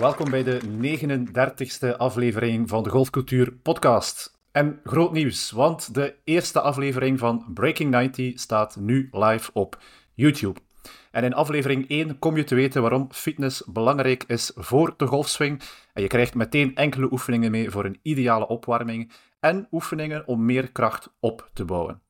[0.00, 0.60] welkom bij de
[1.92, 4.38] 39e aflevering van de Golfcultuur Podcast.
[4.52, 9.78] En groot nieuws, want de eerste aflevering van Breaking 90 staat nu live op
[10.14, 10.60] YouTube.
[11.10, 15.62] En in aflevering 1 kom je te weten waarom fitness belangrijk is voor de golfswing.
[15.92, 20.72] En je krijgt meteen enkele oefeningen mee voor een ideale opwarming en oefeningen om meer
[20.72, 22.02] kracht op te bouwen.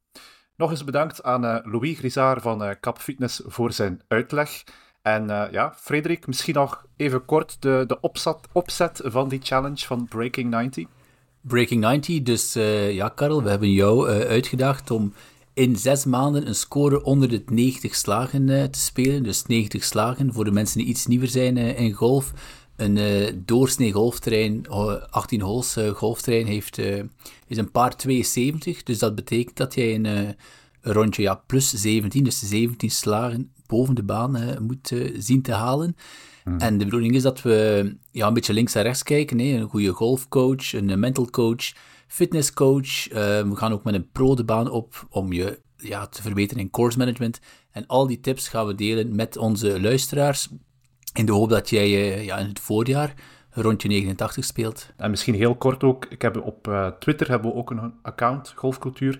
[0.56, 4.62] Nog eens bedankt aan uh, Louis Grisard van uh, Cap Fitness voor zijn uitleg.
[5.02, 9.86] En uh, ja, Frederik, misschien nog even kort de, de opzet, opzet van die challenge
[9.86, 10.86] van Breaking 90.
[11.40, 12.52] Breaking 90, dus
[12.94, 15.12] ja, Karel, we hebben jou uitgedaagd om
[15.54, 19.22] in zes maanden een score onder de 90 slagen te spelen.
[19.22, 22.32] Dus 90 slagen voor de mensen die iets nieuwer zijn in golf.
[22.80, 24.68] Een uh, doorsnee golfterrein,
[25.10, 27.02] 18 holes uh, golfterrein, heeft, uh,
[27.46, 28.82] is een paar 72.
[28.82, 30.36] Dus dat betekent dat jij een, een
[30.80, 35.96] rondje ja, plus 17, dus 17 slagen boven de baan moet zien te halen.
[36.44, 36.58] Hmm.
[36.58, 39.38] En de bedoeling is dat we ja, een beetje links en rechts kijken.
[39.38, 39.44] Hè.
[39.44, 41.72] Een goede golfcoach, een mental coach,
[42.06, 43.08] fitnesscoach.
[43.08, 46.70] we gaan ook met een pro de baan op om je ja, te verbeteren in
[46.70, 47.40] course management.
[47.70, 50.48] En al die tips gaan we delen met onze luisteraars.
[51.12, 53.14] In de hoop dat jij uh, ja, in het voorjaar
[53.50, 54.90] rondje 89 speelt.
[54.96, 58.52] En misschien heel kort ook, ik heb op uh, Twitter hebben we ook een account,
[58.56, 59.18] Golfcultuur.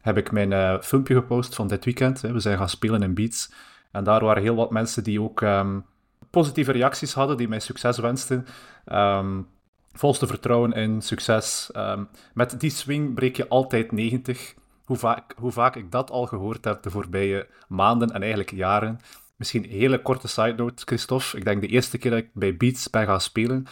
[0.00, 2.22] Heb ik mijn uh, filmpje gepost van dit weekend.
[2.22, 2.32] Hè.
[2.32, 3.52] We zijn gaan spelen in Beats.
[3.94, 5.84] En daar waren heel wat mensen die ook um,
[6.30, 8.46] positieve reacties hadden, die mij succes wensten.
[8.92, 9.48] Um,
[9.92, 11.70] volste vertrouwen in succes.
[11.76, 14.54] Um, met die swing breek je altijd 90.
[14.84, 18.98] Hoe vaak, hoe vaak ik dat al gehoord heb de voorbije maanden en eigenlijk jaren.
[19.36, 21.36] Misschien een hele korte side note, Christophe.
[21.36, 23.66] Ik denk de eerste keer dat ik bij Beats ben gaan spelen,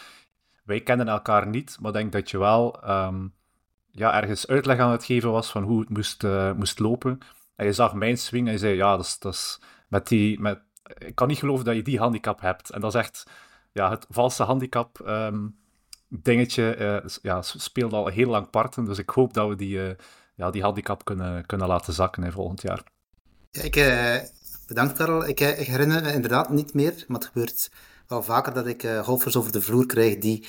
[0.65, 2.81] wij kennen elkaar niet, maar denk dat je wel
[3.91, 7.19] ja, ergens uitleg aan het geven was van hoe het moest, uh, moest lopen.
[7.57, 9.61] En je zag mijn swing en je zei, ja, dat is
[9.93, 10.41] met die...
[10.41, 10.61] Met,
[10.99, 12.71] ik kan niet geloven dat je die handicap hebt.
[12.71, 13.27] En dat is echt
[13.73, 15.57] ja, het valse handicap um,
[16.09, 16.77] dingetje.
[16.79, 19.91] Uh, ja, speelt al heel lang parten, dus ik hoop dat we die, uh,
[20.35, 22.83] ja, die handicap kunnen, kunnen laten zakken in volgend jaar.
[23.51, 23.75] Ja, ik,
[24.67, 25.29] Bedankt, Karel.
[25.29, 27.71] Ik, eh, herinner me inderdaad niet meer, maar het gebeurt
[28.07, 30.47] wel vaker dat ik golfers over de vloer krijg die,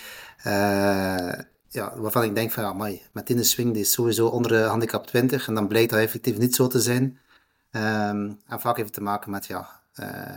[1.70, 2.88] ja, waarvan ik denk van,
[3.26, 6.38] in de swing, die is sowieso onder de handicap 20, en dan blijkt dat effectief
[6.38, 7.20] niet zo te zijn.
[7.76, 9.82] Um, en vaak heeft het te maken met, ja,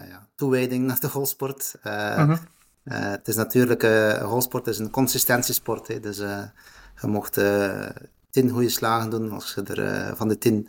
[0.08, 1.74] ja toewijding naar de golfsport.
[1.82, 2.36] -huh.
[2.84, 6.16] het is natuurlijk, uh, golfsport is een consistentiesport, hè, dus
[7.00, 7.40] je mocht
[8.30, 10.68] tien goede slagen doen als je er van de tien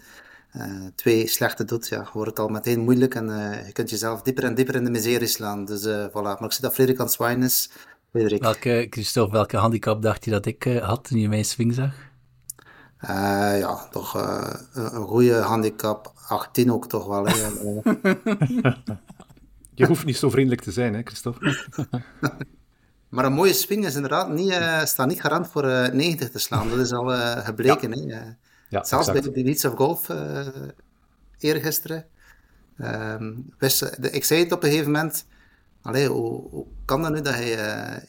[0.57, 4.21] uh, twee slechte doet, ja, wordt het al meteen moeilijk en uh, je kunt jezelf
[4.21, 5.65] dieper en dieper in de miserie slaan.
[5.65, 6.11] Dus uh, voilà.
[6.11, 7.69] Maar ik zie dat Frederik aan het zwaaien is.
[8.09, 8.41] Frederik.
[8.41, 11.93] Welke, Christophe, welke handicap dacht je dat ik had toen je mijn swing zag?
[13.57, 16.13] Ja, toch een, een goede handicap.
[16.27, 17.25] 18 ook toch wel.
[17.27, 17.33] Hè.
[19.73, 21.65] je hoeft niet zo vriendelijk te zijn, hè, Christophe?
[23.09, 26.39] Maar een mooie swing is inderdaad niet, uh, staat niet garant voor uh, 90 te
[26.39, 26.69] slaan.
[26.69, 28.07] Dat is al uh, gebleken.
[28.07, 28.15] Ja.
[28.15, 28.23] Hè?
[28.69, 29.33] Ja, Zelfs exact.
[29.33, 30.47] bij de Leeds of Golf uh,
[31.39, 32.05] eergisteren.
[32.81, 35.25] Um, wist, de, ik zei het op een gegeven moment.
[35.81, 37.55] Allee, hoe, hoe kan dat nu dat je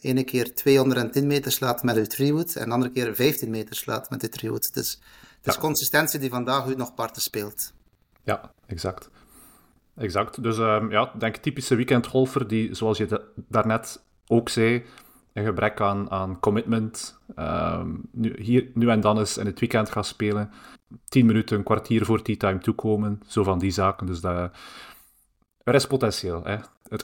[0.03, 3.77] uh, ene keer 210 meter slaat met je treewood en de andere keer 15 meter
[3.77, 4.75] slaat met je treewood?
[4.75, 5.01] Dus
[5.41, 7.73] het is consistentie die vandaag u nog parten speelt.
[8.23, 9.11] Ja, exact.
[9.97, 10.43] Exact.
[10.43, 14.84] Dus um, ja, denk typische weekendgolfer die, zoals je daarnet ook zei,
[15.33, 17.19] een gebrek aan, aan commitment.
[17.37, 20.51] Um, nu, hier, nu en dan eens in het weekend gaan spelen.
[21.05, 23.21] Tien minuten, een kwartier voor tea time toekomen.
[23.27, 24.07] Zo van die zaken.
[24.07, 24.51] Dus dat,
[25.69, 26.45] er is potentieel.
[26.45, 26.56] Hè?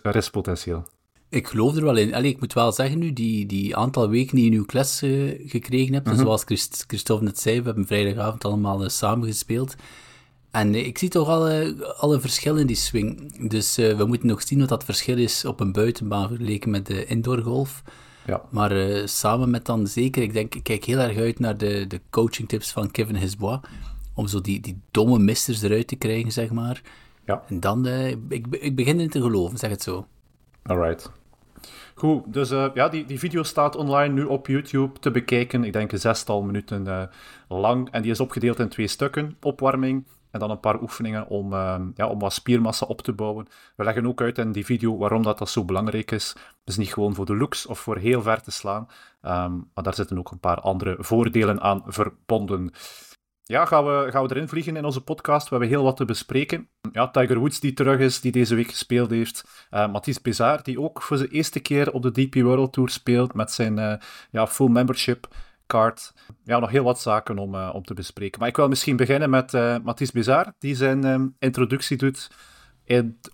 [0.03, 0.85] Er is potentieel.
[1.29, 2.15] Ik geloof er wel in.
[2.15, 5.41] Allee, ik moet wel zeggen nu, die, die aantal weken die je nu les uh,
[5.47, 6.23] gekregen hebt, mm -hmm.
[6.23, 9.75] zoals Christ, Christophe net zei, we hebben vrijdagavond allemaal uh, samen gespeeld.
[10.51, 11.49] En uh, ik zie toch al,
[11.97, 13.33] al een verschil in die swing.
[13.49, 17.07] Dus we moeten nog zien wat dat verschil is op een buitenbaan vergeleken met de
[17.07, 17.83] indoor golf.
[18.27, 18.43] Ja.
[18.51, 22.01] Maar samen met dan zeker, ik denk, ik kijk heel erg uit naar de, de
[22.11, 23.59] coaching tips van Kevin Hisbois.
[24.15, 26.83] Om zo die, die domme misters eruit te krijgen, zeg maar.
[27.25, 27.43] Ja.
[27.49, 30.07] En dan, uh, ik, ik begin in te geloven, zeg het zo.
[30.63, 31.13] Alright.
[31.95, 35.65] Goed, dus uh, ja, die, die video staat online nu op YouTube te bekijken.
[35.65, 37.11] Ik denk een zestal minuten
[37.49, 37.91] lang.
[37.91, 39.37] En die is opgedeeld in twee stukken.
[39.41, 40.05] Opwarming
[40.35, 43.47] en dan een paar oefeningen om, uh, ja, om wat spiermassa op te bouwen.
[43.77, 46.37] We leggen ook uit in die video waarom dat, dat zo belangrijk is.
[46.65, 48.89] Dus niet gewoon voor de looks of voor heel ver te slaan.
[49.23, 52.71] Um, maar daar zitten ook een paar andere voordelen aan verbonden.
[53.47, 55.49] Ja, gaan we, gaan we erin vliegen in onze podcast.
[55.49, 56.69] We hebben heel wat te bespreken.
[56.93, 59.67] Ja, Tiger Woods die terug is, die deze week gespeeld heeft.
[59.71, 63.35] Uh, Mathis Bezard, die ook voor zijn eerste keer op de DP World Tour speelt
[63.35, 63.95] met zijn uh,
[64.31, 65.29] ja, full membership
[65.67, 66.13] card.
[66.45, 68.41] Ja, nog heel wat zaken om, uh, om te bespreken.
[68.41, 69.53] Maar ik wil misschien beginnen met
[69.83, 72.31] Mathis Bizar, die zijn um, introductie doet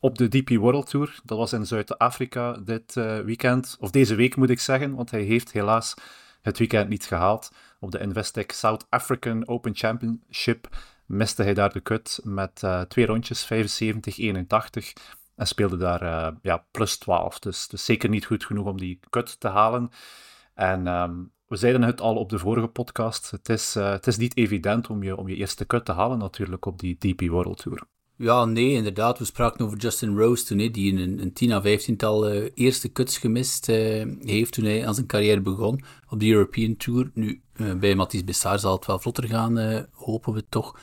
[0.01, 1.21] op de DP World Tour.
[1.25, 5.53] Dat was in Zuid-Afrika dit weekend, of deze week moet ik zeggen, want hij heeft
[5.53, 5.95] helaas
[6.43, 7.51] het weekend niet gehaald.
[7.81, 10.69] Op de Investec South African Open Championship
[11.07, 13.49] miste hij daar de cut met uh, twee rondjes, 75-81.
[15.37, 17.39] En speelde daar uh, ja, plus 12.
[17.39, 19.91] Dus, dus zeker niet goed genoeg om die cut te halen.
[20.55, 23.31] En um, we zeiden het al op de vorige podcast.
[23.31, 26.19] Het is, uh, het is niet evident om je, om je eerste cut te halen
[26.19, 27.83] natuurlijk op die DP World Tour.
[28.23, 29.19] Ja, nee, inderdaad.
[29.19, 32.93] We spraken over Justin Rose toen, hè, die een, een 10 à 15-tal uh, eerste
[32.93, 33.77] cuts gemist uh,
[34.21, 37.11] heeft toen hij aan zijn carrière begon op de European Tour.
[37.15, 40.79] Nu, uh, bij Mathies Bessard zal het wel vlotter gaan, hopen we toch.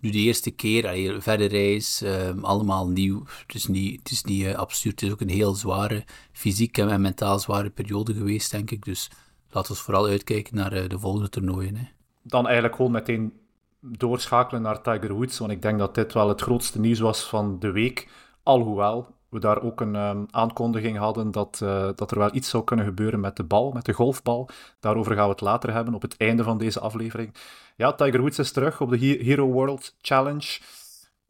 [0.00, 2.04] Nu de eerste keer, allee, verre reis,
[2.40, 3.22] allemaal nieuw.
[3.46, 5.00] Het is niet, het is niet absurd.
[5.00, 8.84] Het is ook een heel zware, fysiek en mentaal zware periode geweest, denk ik.
[8.84, 9.10] Dus
[9.50, 11.76] laten we vooral uitkijken naar de volgende toernooien.
[11.76, 11.84] Hè.
[12.22, 13.32] Dan eigenlijk gewoon meteen
[13.82, 17.58] doorschakelen naar Tiger Woods, want ik denk dat dit wel het grootste nieuws was van
[17.58, 18.08] de week.
[18.42, 22.64] Alhoewel we daar ook een um, aankondiging hadden dat, uh, dat er wel iets zou
[22.64, 24.48] kunnen gebeuren met de bal, met de golfbal.
[24.80, 27.34] Daarover gaan we het later hebben op het einde van deze aflevering.
[27.76, 30.60] Ja, Tiger Woods is terug op de Hero World Challenge.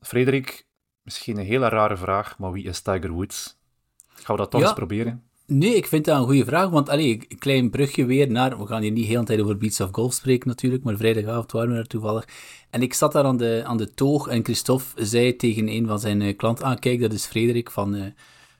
[0.00, 0.66] Frederik,
[1.02, 3.58] misschien een hele rare vraag, maar wie is Tiger Woods?
[4.06, 4.66] Gaan we dat toch ja.
[4.66, 5.30] eens proberen?
[5.46, 8.58] Nee, ik vind dat een goede vraag, want allee, een klein brugje weer naar...
[8.58, 11.52] We gaan hier niet heel de tijd over Beats of Golf spreken natuurlijk, maar vrijdagavond
[11.52, 12.28] waren we er toevallig.
[12.70, 15.98] En ik zat daar aan de, aan de toog en Christophe zei tegen een van
[15.98, 16.64] zijn uh, klanten...
[16.64, 18.04] Ah, kijk, dat is Frederik van, uh,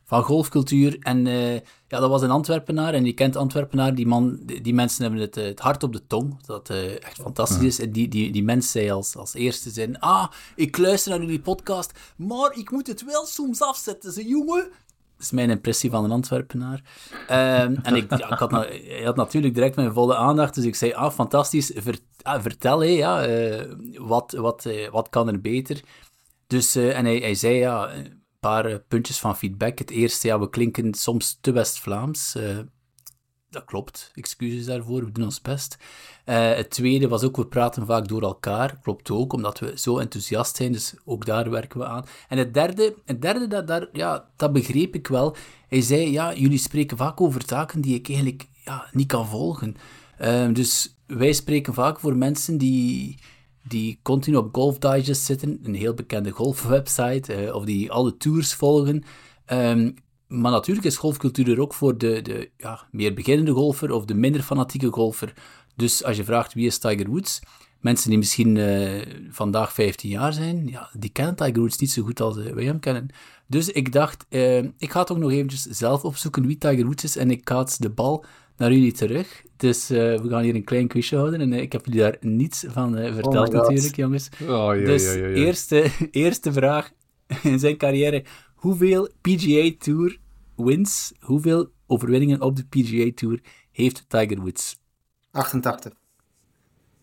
[0.05, 0.96] van Golfcultuur.
[1.00, 3.94] En uh, ja, dat was een Antwerpenaar en je kent Antwerpenaar.
[3.94, 6.70] Die, man, die, mensen hebben het, het hart op de tong, dat
[7.00, 7.81] echt fantastisch is.
[7.81, 9.99] En die, die, die mens zei als, als eerste zijn...
[9.99, 14.70] Ah, ik luister naar jullie podcast, maar ik moet het wel soms afzetten, ze jongen
[15.22, 16.82] is mijn impressie van een Antwerpenaar.
[17.22, 20.74] Um, en ik, ja, ik had, hij had natuurlijk direct mijn volle aandacht, dus ik
[20.74, 21.74] zei, ah, fantastisch,
[22.22, 25.80] ah, vertel, hé, ja, uh, wat, wat, uh, wat kan er beter?
[26.46, 29.78] Dus, uh, en hij, hij zei, ja, een paar puntjes van feedback.
[29.78, 32.36] Het eerste, ja, we klinken soms te West-Vlaams.
[33.52, 35.76] Dat klopt, excuses daarvoor, we doen ons best.
[36.26, 38.78] Uh, het tweede was ook, we praten vaak door elkaar.
[38.82, 42.04] Klopt ook, omdat we zo enthousiast zijn, dus ook daar werken we aan.
[42.28, 45.37] En het derde, het derde dat, daar, ja, dat begreep ik wel.
[45.69, 49.76] Hij zei, ja, jullie spreken vaak over zaken die ik eigenlijk ja, niet kan volgen.
[50.20, 53.19] Uh, dus wij spreken vaak voor mensen die,
[53.69, 58.55] die continu op Golf Digest zitten, een heel bekende golfwebsite, uh, of die alle tours
[58.55, 59.02] volgen.
[59.46, 59.94] Um,
[60.32, 64.14] maar natuurlijk is golfcultuur er ook voor de, de ja, meer beginnende golfer of de
[64.14, 65.32] minder fanatieke golfer.
[65.76, 67.40] Dus als je vraagt wie is Tiger Woods,
[67.81, 72.02] mensen die misschien uh, vandaag 15 jaar zijn, ja, die kennen Tiger Woods niet zo
[72.02, 73.08] goed als uh, wij hem kennen.
[73.46, 77.17] Dus ik dacht, uh, ik ga toch nog eventjes zelf opzoeken wie Tiger Woods is
[77.17, 78.25] en ik kaats de bal
[78.56, 79.43] naar jullie terug.
[79.56, 82.94] Dus we gaan hier een klein quizje houden en ik heb jullie daar niets van
[82.96, 84.29] verteld oh natuurlijk, jongens.
[84.43, 86.90] Oh, ja, dus ja, ja, Eerste, eerste vraag
[87.43, 88.25] in zijn carrière.
[88.55, 90.19] Hoeveel PGA Tour
[90.64, 94.78] wins, hoeveel overwinningen op de PGA Tour heeft Tiger Woods?
[95.30, 95.92] 88.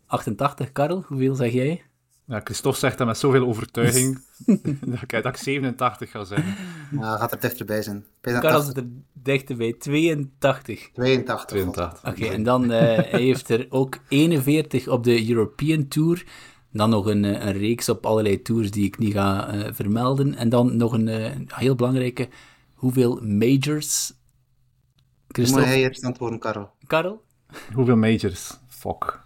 [0.06, 1.84] 88, Karel, hoeveel zeg jij?
[2.30, 4.22] Ja, Christophe zegt dat met zoveel overtuiging
[4.86, 6.56] dat, ik, dat ik 87 ga zeggen.
[6.92, 8.06] Ja, gaat er dichterbij zijn.
[8.22, 10.90] Karel zit er dichterbij, 82.
[10.94, 11.46] 82.
[11.46, 12.00] 82.
[12.00, 12.70] Oké, okay, en dan uh,
[13.12, 16.24] hij heeft er ook 41 op de European Tour.
[16.72, 20.36] Dan nog een, een reeks op allerlei tours die ik niet ga uh, vermelden.
[20.36, 22.28] En dan nog een uh, heel belangrijke,
[22.80, 24.14] hoeveel majors?
[25.28, 25.66] Christophe?
[25.66, 26.72] Moet jij eerst antwoorden, Karel?
[26.88, 27.24] Karel?
[27.74, 28.58] Hoeveel majors?
[28.68, 29.22] Fuck.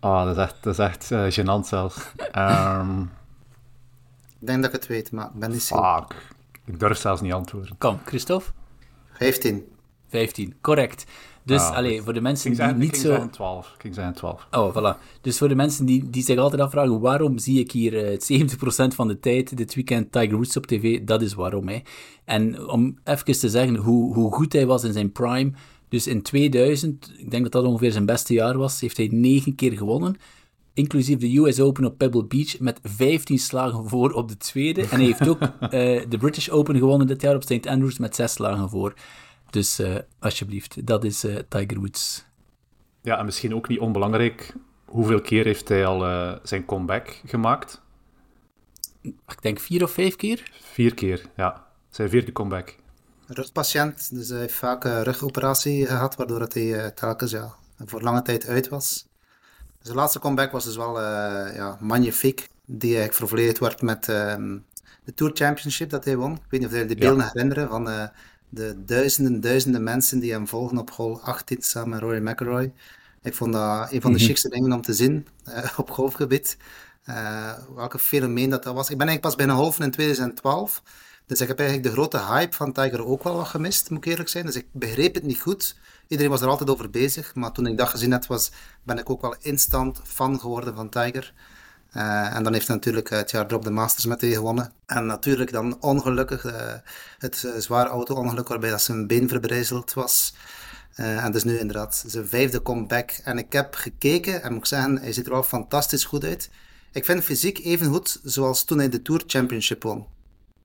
[0.00, 2.12] Ah, dat is echt, dat is echt uh, gênant zelfs.
[2.36, 3.10] Um,
[4.40, 5.94] ik denk dat ik het weet, maar ik ben niet zeker.
[5.94, 6.34] Fuck.
[6.64, 7.78] Ik durf zelfs niet antwoorden.
[7.78, 8.50] Kom, Christophe?
[9.12, 9.72] 15.
[10.08, 11.04] 15, correct.
[11.50, 13.14] Dus, allee, voor de mensen die niet zo...
[13.14, 13.76] Zijn 12.
[13.82, 14.46] Ik zijn 12.
[14.50, 15.20] Oh, voilà.
[15.20, 18.94] Dus voor de mensen die, die zich altijd afvragen, waarom zie ik hier uh, 70%
[18.94, 21.00] van de tijd dit weekend Tiger Woods op tv?
[21.04, 21.78] Dat is waarom, hè.
[22.24, 25.52] En om even te zeggen hoe, hoe goed hij was in zijn prime...
[25.90, 29.54] Dus in 2000, ik denk dat dat ongeveer zijn beste jaar was, heeft hij negen
[29.54, 30.16] keer gewonnen.
[30.74, 34.80] Inclusief de US Open op Pebble Beach met 15 slagen voor op de tweede.
[34.82, 35.48] En hij heeft ook uh,
[36.08, 37.66] de British Open gewonnen dit jaar op St.
[37.66, 38.94] Andrews met 6 slagen voor.
[39.50, 42.24] Dus uh, alsjeblieft, dat is uh, Tiger Woods.
[43.02, 44.54] Ja, en misschien ook niet onbelangrijk,
[44.84, 47.80] hoeveel keer heeft hij al zijn comeback gemaakt?
[49.02, 50.50] Ik denk vier of vijf keer?
[50.60, 51.66] Vier keer, ja.
[51.88, 52.76] Zijn vierde comeback
[53.32, 57.54] rugpatiënt, dus hij heeft vaak een rugoperatie gehad, waardoor hij uh, telkens ja,
[57.84, 59.08] voor lange tijd uit was.
[59.80, 64.58] Zijn laatste comeback was dus wel uh, ja, magnifiek, die eigenlijk vervolleerd werd met ehm,
[65.04, 66.32] de Tour Championship dat hij won.
[66.32, 68.04] Ik weet niet of jullie die beelden herinneren van uh,
[68.50, 72.72] de duizenden, duizenden mensen die hem volgen op hole 18 samen met Rory McIlroy.
[73.22, 75.26] Ik vond dat een van de mm chicste dingen om te zien
[75.76, 76.56] op golfgebied.
[77.08, 78.90] uh, welke fenomeen dat, dat was.
[78.90, 80.82] Ik ben eigenlijk pas bijna half in 2012.
[81.26, 84.10] Dus ik heb eigenlijk de grote hype van Tiger ook wel wat gemist, moet ik
[84.10, 84.46] eerlijk zijn.
[84.46, 85.76] Dus ik begreep het niet goed.
[86.08, 87.34] Iedereen was er altijd over bezig.
[87.34, 88.50] Maar toen ik dat gezien had, was,
[88.82, 91.34] ben ik ook wel instant fan geworden van Tiger.
[91.96, 94.72] Uh, en dan heeft hij natuurlijk het jaar erop de Masters met hij gewonnen.
[94.86, 96.52] En natuurlijk dan ongelukkig uh,
[97.18, 100.34] het uh, zware auto-ongeluk waarbij dat zijn been verbrijzeld was.
[100.94, 103.10] en dus nu inderdaad zijn vijfde comeback.
[103.24, 106.50] En ik heb gekeken en moet ik zeggen, hij ziet er wel fantastisch goed uit.
[106.92, 110.06] Ik vind fysiek even goed zoals toen hij de Tour Championship won.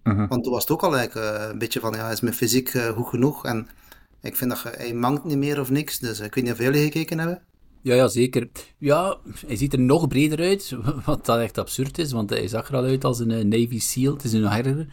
[0.04, 0.30] -huh.
[0.30, 3.08] Want toen was het ook al eigenlijk een beetje van, ja, is mijn fysiek goed
[3.08, 3.46] genoeg?
[3.46, 3.68] En
[4.22, 6.00] ik vind dat hij mankt niet meer of niks.
[6.00, 7.42] Dus ik weet niet of jullie gekeken hebben.
[7.86, 8.48] Ja, ja, zeker.
[8.78, 10.76] Ja, hij ziet er nog breder uit,
[11.06, 13.80] wat dat echt absurd is, want hij zag er al uit als een eh, Navy
[13.80, 14.88] SEAL, het is nog erger.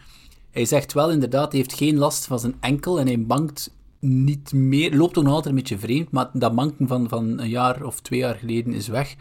[0.51, 4.53] Hij zegt wel inderdaad, hij heeft geen last van zijn enkel en hij mankt niet
[4.53, 7.83] meer, loopt ook nog altijd een beetje vreemd, maar dat manken van, van een jaar
[7.83, 9.15] of twee jaar geleden is weg.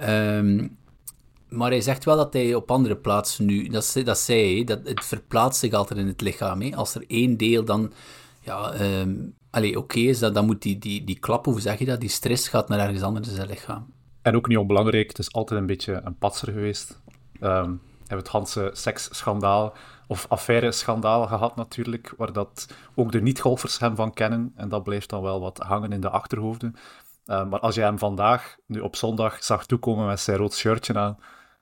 [0.00, 0.76] Um,
[1.48, 4.80] maar hij zegt wel dat hij op andere plaatsen nu, dat, dat zei hij, dat
[4.84, 6.60] het verplaatst zich altijd in het lichaam.
[6.60, 6.76] Hè.
[6.76, 7.92] Als er één deel dan
[8.40, 11.84] ja, um, oké okay is, dat, dan moet die, die, die klap, hoe zeg je
[11.84, 13.94] dat, die stress gaat naar ergens anders in zijn lichaam.
[14.22, 17.00] En ook niet onbelangrijk, het is altijd een beetje een patser geweest.
[17.40, 19.74] Um, hebben het Hanse seksschandaal
[20.06, 24.52] of affaire-schandaal gehad natuurlijk, waar dat ook de niet-golfers hem van kennen.
[24.56, 26.74] En dat blijft dan wel wat hangen in de achterhoofden.
[27.26, 30.94] Uh, maar als je hem vandaag, nu op zondag, zag toekomen met zijn rood shirtje
[30.94, 31.18] aan,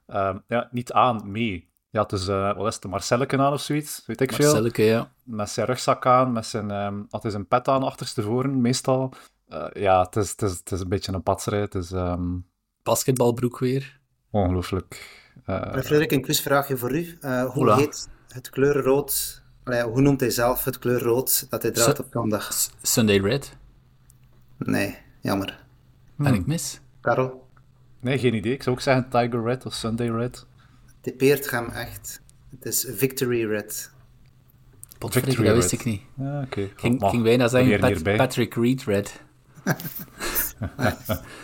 [0.07, 1.69] uh, ja, niet aan, mee.
[1.95, 4.45] Ja, het is, uh, wat is het, Marcelleke aan of zoiets, weet ik veel.
[4.45, 5.11] Marcelleke, ja.
[5.23, 9.13] Met zijn rugzak aan, met zijn, um, had hij zijn pet aan achterstevoren, meestal.
[9.49, 11.59] Uh, ja, het is, het, is, het is een beetje een patserij.
[11.59, 11.91] Het is...
[11.91, 12.47] Um...
[12.83, 13.99] Basketbalbroek weer.
[14.31, 15.21] Ongelooflijk.
[15.45, 15.71] Uh...
[15.71, 17.17] Frederik, een quizvraagje voor u.
[17.21, 19.43] Uh, hoe heet het kleur rood...
[19.63, 22.49] Allee, hoe noemt hij zelf het kleur rood dat hij draagt op zondag?
[22.81, 23.57] Sunday Red?
[24.57, 25.63] Nee, jammer.
[26.15, 26.79] Ben ik mis?
[27.01, 27.47] Karel?
[27.99, 28.53] Nee, geen idee.
[28.53, 30.45] Ik zou ook zeggen Tiger Red of Sunday Red
[31.05, 32.21] typeert hem echt.
[32.49, 33.91] Het is Victory Red.
[34.99, 36.01] Victory dat wist ik niet.
[36.13, 36.71] Ja, okay.
[36.75, 39.21] ging, ging bijna zeggen Pat, Patrick Reed Red.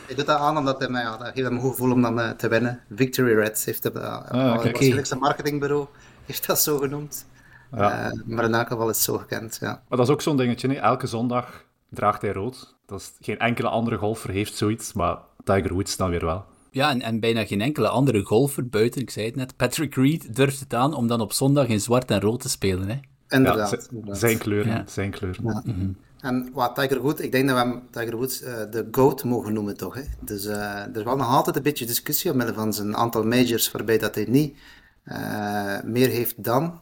[0.08, 2.02] ik doe dat aan omdat hij mij, ja, dat geeft hem een goed gevoel om
[2.02, 2.84] dan uh, te winnen.
[2.96, 4.56] Victory Red heeft het, uh, ah, okay.
[4.56, 5.88] waarschijnlijk zijn marketingbureau
[6.26, 7.26] heeft dat zo genoemd.
[7.72, 8.12] Ja.
[8.12, 9.68] Uh, maar in elk geval is het zo gekend, ja.
[9.68, 10.80] Maar dat is ook zo'n dingetje, nee?
[10.80, 12.76] elke zondag draagt hij rood.
[12.86, 16.46] Dat is, geen enkele andere golfer heeft zoiets, maar Tiger Woods dan weer wel.
[16.74, 20.36] Ja, en, en bijna geen enkele andere golfer buiten, ik zei het net, Patrick Reed
[20.36, 22.88] durft het aan om dan op zondag in zwart en rood te spelen.
[22.90, 23.00] Hè?
[23.28, 23.90] Inderdaad.
[24.06, 24.72] Ja, zijn kleuren.
[24.72, 24.84] Ja.
[24.88, 25.44] Zijn kleuren.
[25.44, 25.62] Ja.
[25.66, 25.90] Mhm.
[26.20, 29.54] En wat Tiger Woods, ik denk dat we hem Tiger Woods uh, de GOAT mogen
[29.54, 29.96] noemen, toch?
[29.96, 30.02] Hè?
[30.20, 33.72] Dus uh, er is wel nog altijd een beetje discussie omwille van zijn aantal majors,
[33.72, 34.58] waarbij dat hij niet
[35.06, 36.80] uh, meer heeft dan.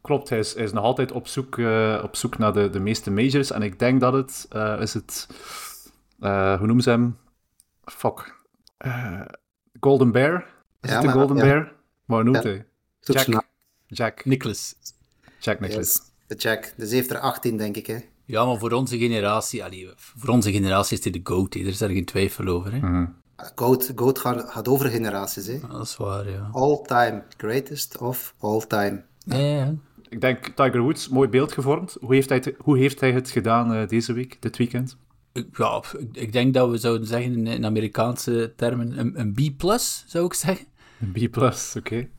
[0.00, 1.58] Klopt, hij is, hij is nog altijd op zoek,
[2.02, 3.50] op zoek naar de, de meeste majors.
[3.50, 4.48] En ik denk dat het,
[4.80, 5.26] is het,
[6.18, 7.16] hoe noemen ze hem?
[7.84, 8.39] Fuck,
[8.86, 9.20] uh,
[9.80, 10.46] Golden Bear?
[10.80, 11.42] Is ja, het de Golden ja.
[11.42, 11.72] Bear?
[12.04, 12.66] Maar noemt hij?
[13.00, 13.44] Jack.
[13.86, 14.24] Jack.
[14.24, 14.74] Nicholas.
[15.38, 15.92] Jack Nicholas.
[15.92, 16.72] Yes, de Jack.
[16.76, 17.98] Dus heeft er 18, denk ik, hè?
[18.24, 21.60] Ja, maar voor onze generatie, allee, voor onze generatie is hij de GOAT, hè.
[21.60, 22.72] er is daar geen twijfel over.
[22.72, 22.78] Hè.
[22.78, 23.14] Mm -hmm.
[23.54, 25.46] GOAT, GOAT gaat, gaat, over generaties.
[25.46, 25.58] Hè.
[25.68, 26.48] Dat is waar, ja.
[26.52, 27.22] All time.
[27.36, 29.02] Greatest of all time.
[29.24, 29.74] Ja, ja.
[30.08, 31.96] Ik denk Tiger Woods, mooi beeld gevormd.
[32.00, 34.96] Hoe heeft hij het, hoe heeft hij het gedaan uh, deze week, dit weekend?
[35.52, 35.82] Ja,
[36.12, 39.62] ik denk dat we zouden zeggen in Amerikaanse termen een, een B+,
[40.06, 40.66] zou ik zeggen.
[41.00, 41.56] Een B+, oké.
[41.76, 42.10] Okay.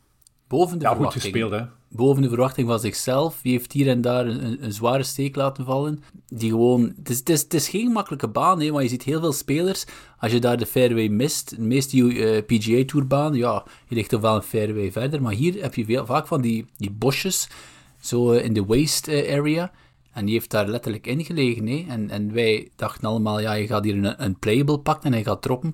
[0.48, 1.24] Boven de ja, verwachting.
[1.24, 1.66] goed gespeeld, hè.
[1.94, 3.40] Boven de verwachting van zichzelf.
[3.42, 6.04] Die heeft hier en daar een, een zware steek laten vallen.
[6.28, 6.94] Die gewoon...
[6.98, 9.32] Het is, het is, het is geen makkelijke baan, hè, maar je ziet heel veel
[9.32, 9.86] spelers.
[10.20, 14.22] Als je daar de fairway mist, de meeste uh, PGA Tourbaan, ja, je ligt toch
[14.22, 15.22] wel een fairway verder.
[15.22, 17.50] Maar hier heb je veel, vaak van die, die bosjes,
[18.00, 19.72] zo uh, in de waste uh, area.
[20.12, 21.68] En die heeft daar letterlijk in gelegen.
[21.68, 21.86] Hè?
[21.88, 25.24] En, en wij dachten allemaal, ja, je gaat hier een, een playable pakken en hij
[25.24, 25.74] gaat droppen.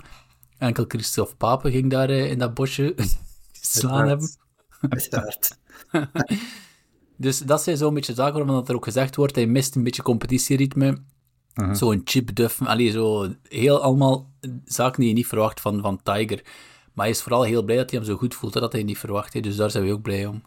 [0.57, 2.95] Enkel Christophe Pape ging daar uh, in dat bosje
[3.51, 4.29] slaan hebben.
[4.89, 5.57] Uiteraard.
[7.17, 10.01] dus dat zijn zo'n beetje zaken waarvan er ook gezegd wordt, hij mist een beetje
[10.01, 10.85] competitieritme.
[10.87, 10.95] Uh
[11.53, 11.65] mhm.
[11.65, 11.75] -huh.
[11.75, 12.29] Zo'n chip
[12.63, 14.31] allee, zo heel allemaal
[14.65, 16.41] zaken die je niet verwacht van, van Tiger.
[16.93, 18.97] Maar hij is vooral heel blij dat hij hem zo goed voelt, dat hij niet
[18.97, 19.33] verwacht.
[19.33, 19.39] Hè?
[19.39, 20.41] Dus daar zijn we ook blij om.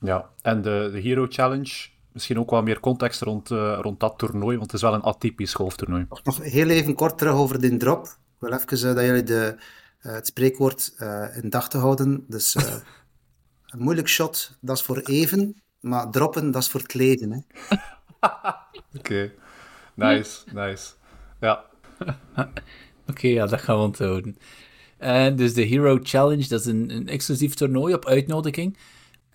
[0.00, 4.18] Ja, en de, de Hero Challenge misschien ook wat meer context rond, uh, rond dat
[4.18, 6.06] toernooi, want het is wel een atypisch golftoernooi.
[6.24, 8.04] Nog heel even kort terug over die drop.
[8.04, 9.56] Ik wil even uh, dat jullie de,
[10.02, 10.94] uh, het spreekwoord
[11.42, 12.24] in dag te houden.
[12.28, 12.54] Dus
[13.72, 17.30] een moeilijk shot, dat is voor even, maar droppen, dat is voor het leven.
[18.20, 19.32] Oké, okay.
[19.94, 20.92] nice, nice.
[21.40, 21.64] Ja.
[22.36, 22.50] Oké,
[23.06, 24.36] okay, ja, dat gaan we onthouden.
[25.36, 28.76] dus de Hero Challenge, dat is een, een exclusief toernooi op uitnodiging.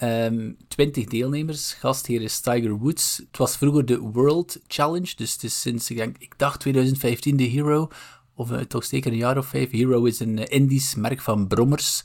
[0.02, 1.74] Um, ehm, 20 deelnemers.
[1.74, 3.18] Gastheer is Tiger Woods.
[3.28, 7.38] Het was vroeger de World Challenge, dus het is sinds, ik, denk, ik dacht 2015
[7.38, 7.88] de Hero,
[8.36, 9.72] of uh, toch zeker een jaar of vijf.
[9.72, 12.04] Hero is een uh, Indisch merk van brommers.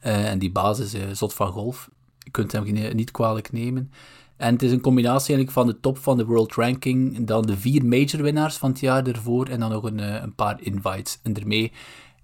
[0.00, 1.90] en die basis is zot van golf.
[2.18, 3.92] Je kunt hem niet kwalijk nemen.
[4.36, 7.56] En het is een combinatie eigenlijk van de top van de world ranking, dan de
[7.56, 11.18] vier major winnaars van het jaar ervoor en dan nog een, een paar invites.
[11.22, 11.72] En daarmee, ik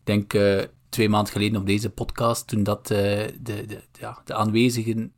[0.04, 0.32] denk
[0.96, 5.14] twee maanden geleden op deze podcast, toen dat de, de, ja, de aanwezigen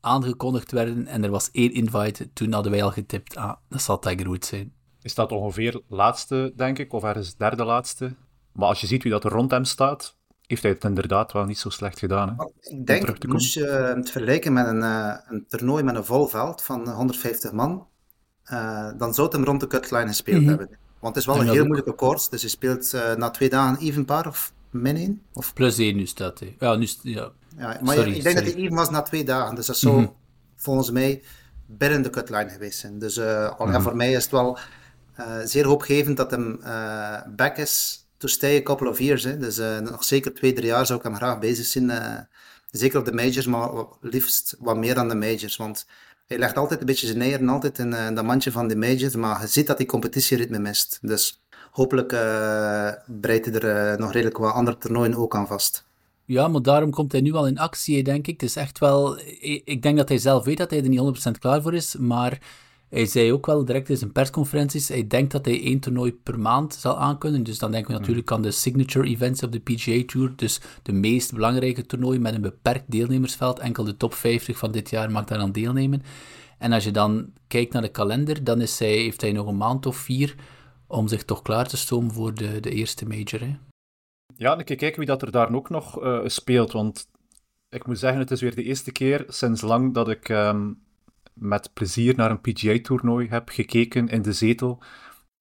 [0.00, 3.98] aangekondigd werden en er was één invite, toen hadden wij al getipt, ah, dat zal
[3.98, 4.72] Tiger Woods zijn.
[5.02, 8.14] Is dat ongeveer laatste, denk ik, of ergens derde laatste?
[8.52, 11.44] Maar als je ziet wie dat er rond hem staat, heeft hij het inderdaad wel
[11.44, 12.36] niet zo slecht gedaan.
[12.36, 12.44] Hè?
[12.76, 16.62] Ik denk, moest je het vergelijken met een, uh, een toernooi met een vol veld
[16.62, 17.86] van 150 man,
[18.52, 20.68] uh, dan zou het hem rond de cutline gespeeld mm hebben.
[20.98, 23.78] Want het is wel een heel moeilijke koers, dus je speelt uh, na twee dagen
[23.78, 25.22] even paar of min 1?
[25.32, 25.52] Of...
[25.52, 26.56] Plus 1 nu staat hij.
[26.58, 27.32] Ja, nu, ja.
[27.56, 28.44] ja maar sorry, ik denk sorry.
[28.44, 30.14] dat hij even was na twee dagen, dus dat zou mm -hmm.
[30.56, 31.22] volgens mij
[31.66, 32.98] binnen de cutline geweest zijn.
[32.98, 33.82] Dus al, mm -hmm.
[33.82, 34.58] voor mij is het wel
[35.20, 39.24] uh, zeer hoopgevend dat hem uh, back is to stay a couple of years.
[39.24, 39.38] Hè.
[39.38, 41.92] Dus uh, nog zeker twee, drie jaar zou ik hem graag bezig zien.
[42.70, 43.70] zeker op de majors, maar
[44.00, 45.56] liefst wat meer dan de majors.
[45.56, 45.86] Want
[46.26, 49.14] hij legt altijd een beetje zijn eieren altijd in dat mandje van de majors.
[49.14, 50.98] Maar je ziet dat hij competitieritme mist.
[51.02, 51.45] Dus
[51.76, 52.08] hopelijk
[53.20, 55.86] breidt hij er nog redelijk wat andere toernooien ook aan vast.
[56.24, 58.40] Ja, maar daarom komt hij nu al in actie, denk ik.
[58.40, 59.18] Het is echt wel...
[59.64, 62.38] Ik denk dat hij zelf weet dat hij er niet 100% klaar voor is, maar
[62.88, 66.38] hij zei ook wel direct in zijn persconferenties, hij denkt dat hij één toernooi per
[66.38, 67.42] maand zal aankunnen.
[67.42, 70.32] Dus dan denken we natuurlijk aan de signature events op de PGA Tour.
[70.36, 73.58] Dus de meest belangrijke toernooi met een beperkt deelnemersveld.
[73.58, 76.02] Enkel de top 50 van dit jaar mag daaraan deelnemen.
[76.58, 79.56] En als je dan kijkt naar de kalender, dan is hij, heeft hij nog een
[79.56, 80.34] maand of vier
[80.86, 83.40] om zich toch klaar te stomen voor de, de eerste major.
[83.40, 83.56] Hè?
[84.36, 86.72] Ja, dan kijken wie dat er daar ook nog uh, speelt.
[86.72, 87.08] Want
[87.68, 90.82] ik moet zeggen, het is weer de eerste keer sinds lang dat ik um,
[91.32, 94.82] met plezier naar een PGA-toernooi heb gekeken in de zetel.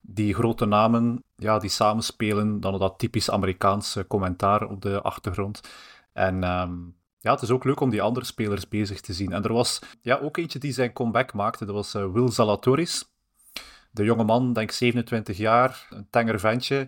[0.02, 5.62] Die grote namen, ja, die samenspelen, dan dat typisch Amerikaanse commentaar op de achtergrond.
[6.14, 9.32] En um, ja, het is ook leuk om die andere spelers bezig te zien.
[9.32, 13.15] En er was ja, ook eentje die zijn comeback maakte, dat was uh, Will Zalatoris.
[13.96, 16.88] De jonge man, denk 27 jaar, een tenger ventje.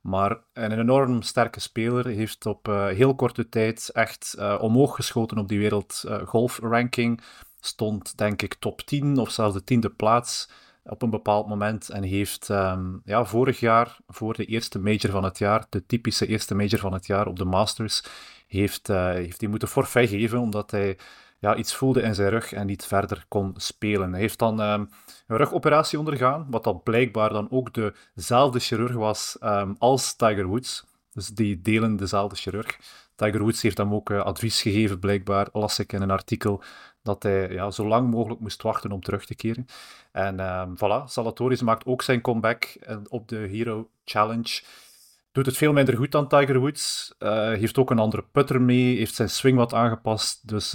[0.00, 2.06] Maar een enorm sterke speler.
[2.06, 7.20] Heeft op uh, heel korte tijd echt uh, omhoog geschoten op die wereld golfranking
[7.60, 10.50] stond denk ik top 10 of zelfs de tiende plaats
[10.84, 15.24] op een bepaald moment en heeft um, ja, vorig jaar voor de eerste major van
[15.24, 18.02] het jaar, de typische eerste major van het jaar op de Masters,
[18.46, 20.98] heeft, heeft hij moeten forfait geven omdat hij
[21.40, 24.10] ja, iets voelde in zijn rug en niet verder kon spelen.
[24.10, 24.88] Hij heeft dan um,
[25.26, 27.70] een rugoperatie ondergaan, wat dan blijkbaar dan ook
[28.14, 30.84] dezelfde chirurg was um, als Tiger Woods.
[31.12, 32.78] Dus die delen dezelfde chirurg.
[33.14, 36.62] Tiger Woods heeft hem ook uh, advies gegeven, blijkbaar, las ik in een artikel,
[37.02, 39.66] dat hij ja, zo lang mogelijk moest wachten om terug te keren.
[40.12, 44.62] En um, voilà, Salatoris maakt ook zijn comeback eh, op de Hero Challenge.
[45.32, 47.14] Doet het veel minder goed dan Tiger Woods.
[47.18, 50.48] Uh, heeft ook een andere putter mee, heeft zijn swing wat aangepast.
[50.48, 50.74] Dus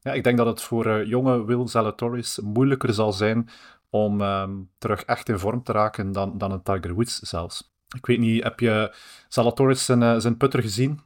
[0.00, 3.48] ja, ik denk dat het voor uh, jonge Will Zalatoris moeilijker zal zijn
[3.90, 7.72] om um, terug echt in vorm te raken dan, dan een Tiger Woods zelfs.
[7.96, 8.94] Ik weet niet, heb je
[9.28, 11.00] Zalatoris zijn, zijn putter gezien?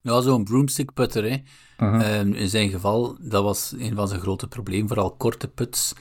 [0.00, 1.22] Ja, zo'n broomstick putter.
[1.22, 1.36] Hè.
[1.86, 2.18] Uh -huh.
[2.18, 5.94] um, in zijn geval, dat was een van zijn grote problemen, vooral korte puts.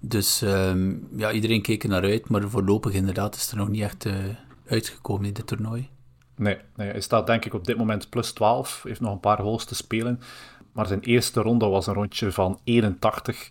[0.00, 3.82] Dus um, ja, iedereen keek er naar uit, maar voorlopig inderdaad is er nog niet
[3.82, 4.14] echt uh,
[4.66, 5.88] uitgekomen in dit toernooi.
[6.36, 9.40] Nee, nee, hij staat denk ik op dit moment plus 12, heeft nog een paar
[9.40, 10.20] holes te spelen.
[10.78, 13.48] Maar zijn eerste ronde was een rondje van 81.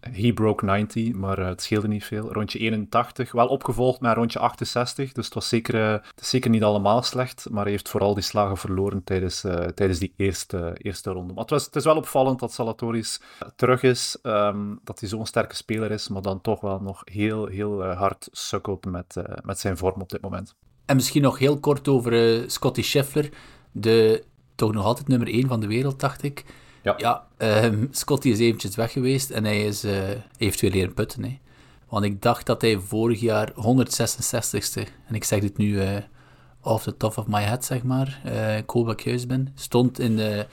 [0.00, 2.32] He broke 90, maar uh, het scheelde niet veel.
[2.32, 6.62] Rondje 81, wel opgevolgd met rondje 68, dus het was zeker, uh, is zeker niet
[6.62, 11.10] allemaal slecht, maar hij heeft vooral die slagen verloren tijdens, uh, tijdens die eerste, eerste
[11.10, 11.32] ronde.
[11.32, 13.20] Maar het, was, het is wel opvallend dat Salatoris
[13.56, 17.46] terug is, um, dat hij zo'n sterke speler is, maar dan toch wel nog heel,
[17.46, 20.54] heel hard sukkelt met, met zijn vorm op dit moment.
[20.86, 23.28] En misschien nog heel kort over Scotty Scheffler,
[23.72, 24.24] de
[24.62, 26.44] toch nog altijd nummer 1 van de wereld, dacht ik.
[26.82, 27.26] Ja, ja
[27.64, 29.92] um, Scotty is eventjes weg geweest en hij is, uh,
[30.36, 31.24] heeft weer leren putten.
[31.24, 31.38] Hè.
[31.88, 35.96] Want ik dacht dat hij vorig jaar 166ste, en ik zeg dit nu uh,
[36.60, 39.52] off the top of my head, zeg maar, uh, ik hoop dat ik juist ben,
[39.54, 40.46] stond in de,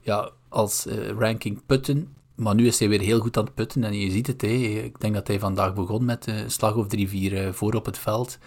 [0.00, 0.86] ja, als
[1.18, 2.14] ranking putten.
[2.34, 4.40] Maar nu is hij weer heel goed aan het putten en je ziet het.
[4.40, 4.48] Hè.
[4.48, 7.98] Ik denk dat hij vandaag begon met een slag of drie, vier voor op het
[7.98, 8.38] veld.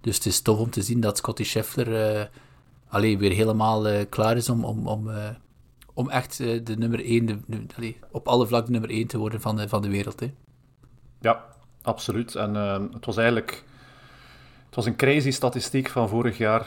[0.00, 2.30] Dus het is tof om te zien dat Scotty Scheffler
[2.88, 5.10] alleen weer helemaal klaar is om, om, om
[5.94, 9.18] om echt uh, de nummer 1, de, de, allee, op alle vlakken nummer 1 te
[9.18, 10.20] worden van de, van de wereld.
[10.20, 10.34] Hè.
[11.20, 11.44] Ja,
[11.82, 12.34] absoluut.
[12.34, 13.64] En uh, het was eigenlijk...
[14.66, 16.66] Het was een crazy statistiek van vorig jaar,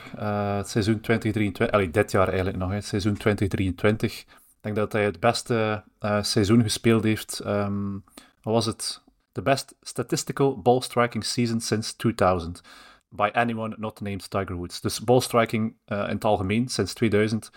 [0.58, 4.20] het seizoen 2023, allee, dit jaar eigenlijk nog, het seizoen 2023.
[4.20, 4.28] Ik
[4.62, 5.84] denk dat hij het beste
[6.22, 7.42] seizoen gespeeld heeft.
[7.46, 8.04] Um,
[8.42, 9.02] wat was het?
[9.32, 12.62] The best statistical ball striking season since 2000.
[13.10, 14.82] By anyone not named Tiger Woods.
[14.82, 17.50] Dus ball striking in het algemeen sinds 2000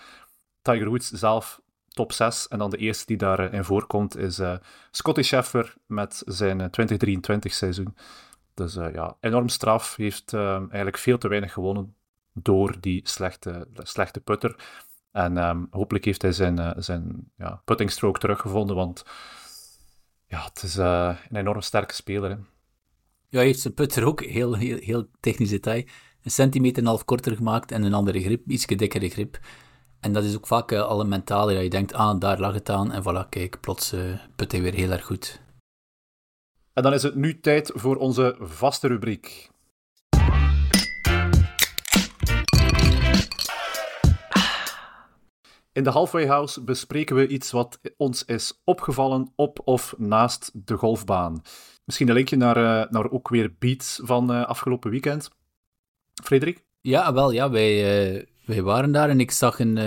[0.61, 2.47] Tiger Woods zelf top 6.
[2.47, 4.55] En dan de eerste die daarin voorkomt is uh,
[4.91, 7.95] Scotty Scheffler met zijn 2023 seizoen.
[8.53, 9.95] Dus ja, enorm straf.
[9.95, 11.95] Heeft eigenlijk veel te weinig gewonnen
[12.33, 14.55] door die slechte, slechte putter.
[15.11, 19.03] En um, hopelijk heeft hij zijn, zijn ja, putting stroke teruggevonden, want
[20.27, 22.39] ja, het is een enorm sterke speler.
[23.33, 25.83] Ja, heeft zijn putter ook, heel, heel, heel technisch detail,
[26.23, 29.39] een centimeter en een half korter gemaakt en een andere grip, iets dikkere grip.
[29.99, 32.53] En dat is ook vaak uh, al een mentale, dat je denkt, ah, daar lag
[32.53, 35.41] het aan, en voilà, kijk, plots uh, put hij weer heel erg goed.
[36.73, 39.49] En dan is het nu tijd voor onze vaste rubriek.
[45.71, 50.75] In de Halfway House bespreken we iets wat ons is opgevallen op of naast de
[50.75, 51.41] golfbaan.
[51.85, 55.29] Misschien een linkje naar, uh, naar ook weer beats van uh, afgelopen weekend.
[56.23, 56.63] Frederik?
[56.81, 59.77] Ja, wel, ja, wij, uh, wij waren daar en ik zag een,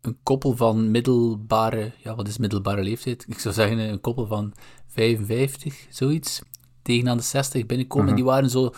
[0.00, 3.24] een koppel van middelbare, ja, wat is middelbare leeftijd?
[3.28, 4.52] Ik zou zeggen een koppel van
[4.86, 6.42] 55, zoiets,
[6.82, 8.06] tegen aan de 60 binnenkomen.
[8.06, 8.22] En mhm.
[8.22, 8.72] die waren zo,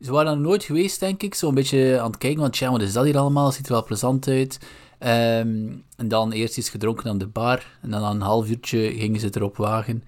[0.00, 2.70] ze waren er nooit geweest, denk ik, zo een beetje aan het kijken, want ja,
[2.70, 3.52] wat is dat hier allemaal?
[3.52, 4.58] Ziet er wel plezant uit.
[4.98, 7.78] Um, en dan eerst iets gedronken aan de bar.
[7.82, 10.04] En dan na een half uurtje gingen ze erop wagen.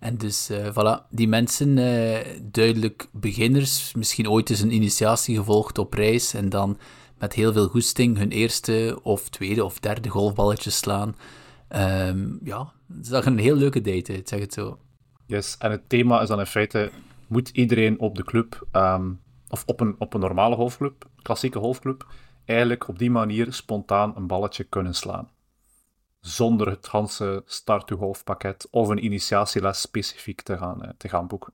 [0.00, 5.78] En dus, uh, voilà, die mensen, uh, duidelijk beginners, misschien ooit eens een initiatie gevolgd
[5.78, 6.34] op reis.
[6.34, 6.78] En dan
[7.18, 11.16] met heel veel goesting hun eerste of tweede of derde golfballetje slaan.
[11.76, 14.78] Um, ja, het zag een heel leuke date uit, zeg het zo.
[15.26, 16.90] Yes, en het thema is dan in feite,
[17.26, 22.06] moet iedereen op de club, um, of op een, op een normale golfclub, klassieke golfclub,
[22.44, 25.28] eigenlijk op die manier spontaan een balletje kunnen slaan.
[26.20, 31.52] Zonder het ganse start-to-golfpakket of een initiatieles specifiek te gaan, eh, te gaan boeken.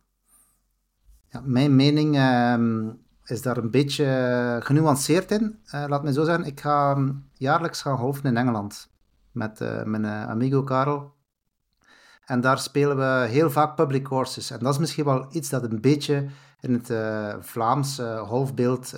[1.29, 2.93] Ja, mijn mening uh,
[3.25, 5.61] is daar een beetje genuanceerd in.
[5.75, 8.91] Uh, laat me zo zeggen, ik ga ehm, jaarlijks gaan golfen in Engeland
[9.33, 11.15] met mijn amigo Karel.
[12.25, 14.51] En daar spelen we heel vaak public courses.
[14.51, 16.29] En dat is misschien wel iets dat een beetje
[16.61, 16.93] in het
[17.47, 18.93] Vlaams golfbeeld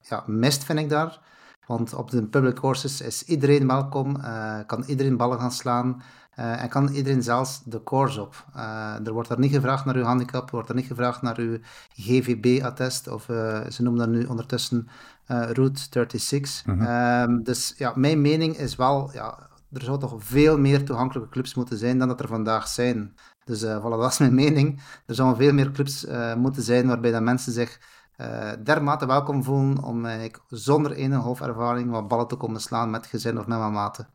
[0.00, 1.20] ja, mist, vind ik daar.
[1.68, 6.02] Want op de public courses is iedereen welkom, uh, kan iedereen ballen gaan slaan
[6.38, 8.46] uh, en kan iedereen zelfs de course op.
[8.56, 11.38] Uh, er wordt er niet gevraagd naar uw handicap, er wordt er niet gevraagd naar
[11.38, 11.58] uw
[11.94, 13.24] GVB-attest, of
[13.70, 14.88] ze noemen dat nu ondertussen
[15.26, 15.80] Route
[16.18, 16.66] 36.
[16.66, 17.42] Mm -hmm.
[17.42, 21.78] dus ja, mijn mening is wel, ja, er zou toch veel meer toegankelijke clubs moeten
[21.78, 23.14] zijn dan dat er vandaag zijn.
[23.44, 24.80] Dus voilà, dat is mijn mening.
[25.06, 27.80] Er zouden veel meer clubs moeten zijn waarbij dat mensen zich
[28.20, 33.06] uh, dermate welkom voelen om uh, zonder enige hoofdervaring wat ballen te komen slaan met
[33.06, 34.08] gezin of met mijn maten.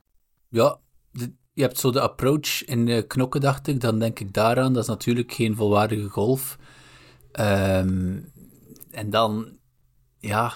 [0.50, 0.78] Ja,
[1.54, 3.82] je hebt zo de approach in de knokken, dacht ik.
[3.82, 4.74] Dan denk ik daaraan.
[4.74, 6.58] Dat is natuurlijk geen volwaardige golf.
[7.40, 8.32] Um,
[8.92, 9.58] en dan,
[10.18, 10.54] ja,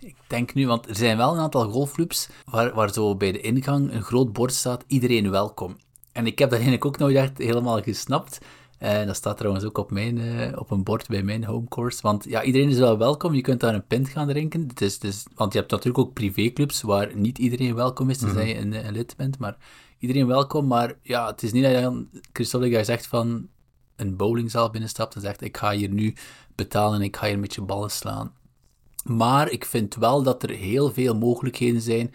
[0.00, 3.40] ik denk nu, want er zijn wel een aantal golfclubs waar, waar zo bij de
[3.40, 5.76] ingang een groot bord staat: iedereen welkom.
[6.12, 8.38] En ik heb dat eigenlijk ook nooit echt helemaal gesnapt.
[8.82, 12.02] Uh, dat staat trouwens ook op, mijn, uh, op een bord bij mijn homecourse.
[12.02, 13.34] Want ja, iedereen is wel welkom.
[13.34, 14.68] Je kunt daar een pint gaan drinken.
[14.68, 18.18] Het is, het is, want je hebt natuurlijk ook privéclubs waar niet iedereen welkom is,
[18.18, 19.38] tenzij je een, een, lid bent.
[19.38, 19.56] Maar
[19.98, 20.66] iedereen welkom.
[20.66, 23.48] Maar ja, het is niet dat je dan, Christophe, zegt van
[23.96, 26.14] een bowlingzaal binnenstapt en zegt: Ik ga hier nu
[26.54, 28.32] betalen en ik ga hier met je ballen slaan.
[29.04, 32.14] Maar ik vind wel dat er heel veel mogelijkheden zijn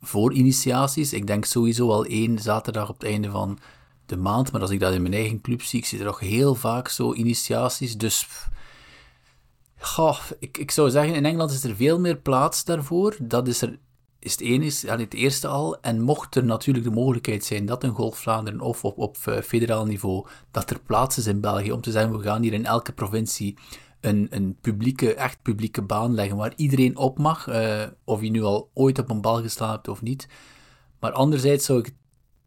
[0.00, 1.12] voor initiaties.
[1.12, 3.58] Ik denk sowieso al één zaterdag op het einde van
[4.10, 4.52] de maand.
[4.52, 6.88] Maar als ik dat in mijn eigen club zie, ik zie er nog heel vaak
[6.88, 7.96] zo initiaties.
[7.96, 8.28] Dus
[10.38, 13.16] ik, zou zeggen, in Engeland is er veel meer plaats daarvoor.
[13.20, 13.78] Dat is er
[14.20, 15.80] is het, enige, het eerste al.
[15.80, 19.38] En mocht er natuurlijk de mogelijkheid zijn dat een Golf Vlaanderen of op, op eh,
[19.38, 22.66] federaal niveau, dat er plaats is in België om te zeggen, we gaan hier in
[22.66, 23.56] elke provincie
[24.00, 28.42] een, een publieke, echt publieke baan leggen waar iedereen op mag, uh, of je nu
[28.42, 30.28] al ooit op een bal geslaan hebt of niet.
[31.00, 31.94] Maar anderzijds zou ik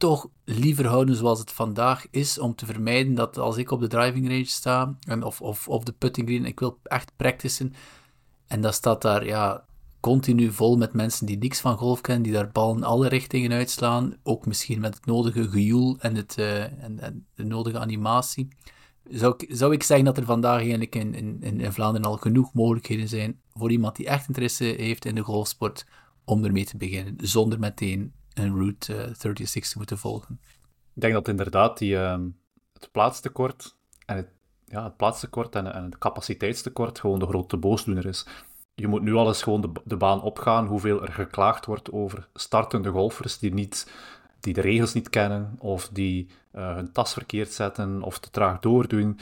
[0.04, 3.88] toch liever houden zoals het vandaag is, om te vermijden dat als ik op de
[3.88, 7.74] driving range sta, en of, of op de putting green, ik wil echt practicen,
[8.48, 9.66] en dat staat daar, ja,
[10.00, 14.16] continu vol met mensen die niks van golf kennen, die daar ballen alle richtingen uitslaan,
[14.24, 18.48] ook misschien met het nodige gejoel en, het, uh, en, en, de nodige animatie.
[19.10, 22.54] Zou ik, zou ik zeggen dat er vandaag eigenlijk in, in, in Vlaanderen al genoeg
[22.54, 25.86] mogelijkheden zijn voor iemand die echt interesse heeft in de golfsport
[26.26, 30.39] om ermee te beginnen, zonder meteen een Route 36 eh, te moeten volgen.
[30.93, 32.17] Ik denk dat inderdaad die, uh,
[32.74, 34.28] het plaatstekort en het,
[34.65, 38.26] ja, het plaatstekort en, en het capaciteitstekort gewoon de grote boosdoener is.
[38.76, 42.28] Je moet nu al eens gewoon de, de baan opgaan hoeveel er geklaagd wordt over
[42.34, 43.91] startende golfers die, niet,
[44.39, 48.60] die de regels niet kennen of die uh, hun tas verkeerd zetten of te traag
[48.60, 49.19] doordoen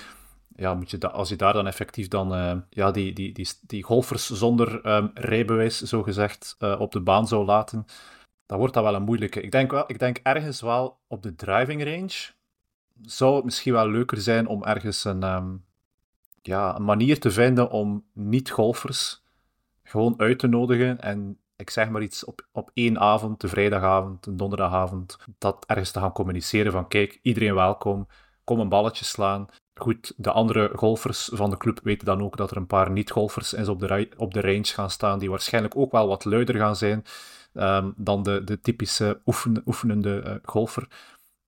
[0.62, 3.50] ja, moet je da als je daar dan effectief dan, uh, ja, die, die, die,
[3.62, 7.86] die golfers zonder um, rijbewijs, zogezegd, uh, op de baan zou laten,
[8.52, 9.42] dan wordt dat wel een moeilijke.
[9.42, 12.32] Ik denk, wel, ik denk ergens wel op de driving range
[13.02, 15.56] zou het misschien wel leuker zijn om ergens een, ehm,
[16.42, 19.24] ja, een manier te vinden om niet-golfers
[19.84, 24.26] gewoon uit te nodigen en ik zeg maar iets op, op één avond, de vrijdagavond,
[24.26, 28.08] een donderdagavond, dat ergens te gaan communiceren van kijk, iedereen welkom,
[28.44, 29.48] kom een balletje slaan.
[29.76, 33.54] Goed, de andere golfers van de club weten dan ook dat er een paar niet-golfers
[33.54, 37.06] op de, op de range gaan staan, die waarschijnlijk ook wel wat luider gaan zijn
[37.54, 40.88] um, dan de, de typische oefen, oefenende uh, golfer.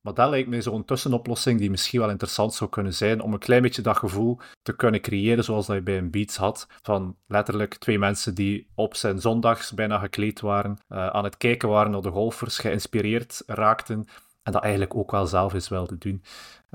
[0.02, 3.39] Maar dat lijkt mij zo'n tussenoplossing die misschien wel interessant zou kunnen zijn om een
[3.39, 6.68] klein beetje dat gevoel te kunnen creëren zoals dat je bij een Beats had.
[6.82, 11.70] Van letterlijk twee mensen die op zijn zondags bijna gekleed waren, uh, aan het kijken
[11.70, 14.06] waren naar de golfers, geïnspireerd raakten
[14.44, 16.24] en dat eigenlijk ook wel zelf is wel te doen.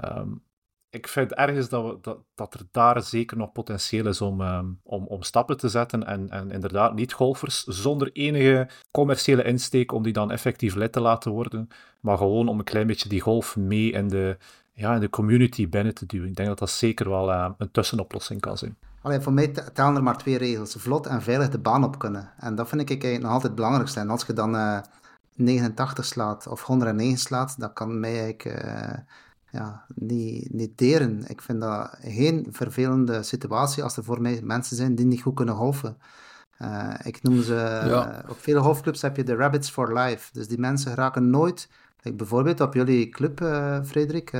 [0.05, 0.43] Um,
[0.91, 4.67] ik vind ergens dat, we, dat, dat er daar zeker nog potentieel is om, ehm,
[4.83, 6.07] om, om stappen te zetten.
[6.07, 11.01] En, en inderdaad, niet golfers zonder enige commerciële insteek om die dan effectief lid te
[11.01, 11.69] laten worden.
[12.01, 14.37] Maar gewoon om een klein beetje die golf mee in de,
[14.73, 16.29] ja, in de community binnen te duwen.
[16.29, 18.77] Ik denk dat dat zeker wel uh, een tussenoplossing kan zijn.
[19.03, 22.31] Alleen voor mij tellen er maar twee regels: vlot en veilig de baan op kunnen.
[22.39, 24.01] En dat vind ik eigenlijk nog altijd het belangrijkste.
[24.01, 24.83] En als je dan uh, eh,
[25.35, 28.45] 89 slaat of 109 slaat, dat kan mij eigenlijk.
[28.45, 28.93] Uh,
[29.59, 31.25] ja, niet, niet deren.
[31.29, 35.35] Ik vind dat geen vervelende situatie als er voor mij mensen zijn die niet goed
[35.35, 35.97] kunnen golfen.
[36.63, 40.33] Uh, ik noem ze, op vele golfclubs heb je de Rabbits for Life.
[40.33, 41.69] Dus die mensen raken nooit,
[42.01, 44.33] like bijvoorbeeld op jullie club, uh, Frederik,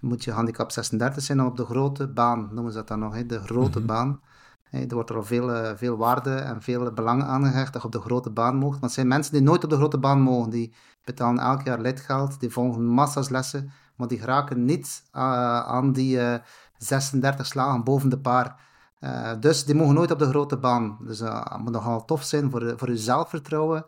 [0.00, 3.26] moet je handicap 36 zijn op de grote baan, noemen ze dat dan nog, hè?
[3.26, 3.86] de grote mm -hmm.
[3.86, 4.20] baan.
[4.62, 7.88] Hey, er wordt er al veel, veel waarde en veel belang aan gehecht dat je
[7.88, 8.74] op de grote baan mogen.
[8.74, 10.50] Maar het zijn mensen die nooit op de grote baan mogen.
[10.50, 15.92] Die betalen elk jaar lidgeld, die volgen massa's lessen maar die geraken niet uh, aan
[15.92, 16.40] die uh, eh,
[16.78, 18.62] 36 slagen boven de paar.
[19.00, 20.98] Uh, dus die mogen nooit op de grote baan.
[21.00, 23.86] Dus het moet nogal tof zijn voor, voor je zelfvertrouwen,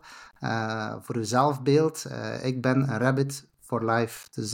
[1.01, 2.05] voor je zelfbeeld.
[2.41, 4.27] ik ben een rabbit for life.
[4.31, 4.53] Dus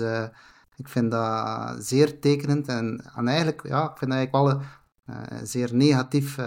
[0.76, 4.62] ik vind dat zeer tekenend en, en eigenlijk, ja, ik vind dat eigenlijk wel
[5.06, 6.40] een zeer negatief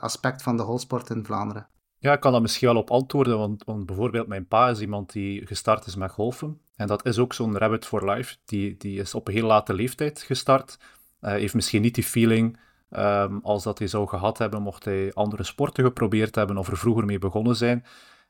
[0.00, 1.66] aspect van de holsport in Vlaanderen.
[1.98, 5.12] Ja, ik kan daar misschien wel op antwoorden, want, want bijvoorbeeld mijn pa is iemand
[5.12, 6.60] die gestart is met golfen.
[6.80, 8.36] En dat is ook zo'n rabbit for life.
[8.44, 10.78] Die, die is op een heel late leeftijd gestart.
[11.20, 12.58] Heeft misschien niet die feeling
[12.90, 16.76] um, als dat hij zou gehad hebben mocht hij andere sporten geprobeerd hebben of er
[16.76, 17.84] vroeger mee begonnen zijn.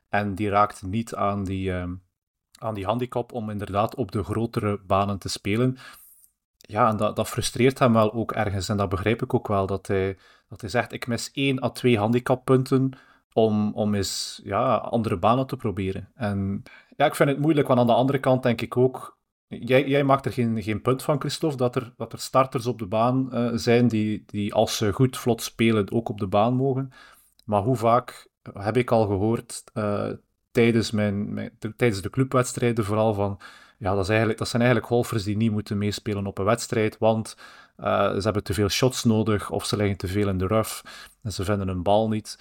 [0.08, 2.02] En die raakt niet aan die, um,
[2.58, 5.76] aan die handicap om inderdaad op de grotere banen te spelen.
[6.56, 8.68] Ja, en dat, dat frustreert hem wel ook ergens.
[8.68, 10.16] En dat begrijp ik ook wel, dat hij,
[10.48, 12.92] dat hij zegt, ik mis één à twee handicappunten
[13.32, 16.08] om, om eens ja, andere banen te proberen.
[16.14, 16.62] En
[17.00, 19.18] ja, ik vind het moeilijk, want aan de andere kant denk ik ook...
[19.46, 22.78] Jij, jij maakt er geen, geen punt van, Christophe, dat er, dat er starters op
[22.78, 26.54] de baan uh, zijn die, die als ze goed vlot spelen ook op de baan
[26.54, 26.92] mogen.
[27.44, 30.10] Maar hoe vaak heb ik al gehoord uh,
[30.50, 33.40] tijdens, mijn, mijn, tijdens de clubwedstrijden vooral van...
[33.78, 36.98] Ja, dat, is eigenlijk, dat zijn eigenlijk golfers die niet moeten meespelen op een wedstrijd,
[36.98, 37.36] want
[37.78, 40.82] uh, ze hebben te veel shots nodig of ze liggen te veel in de rough
[41.22, 42.38] en ze vinden een bal niet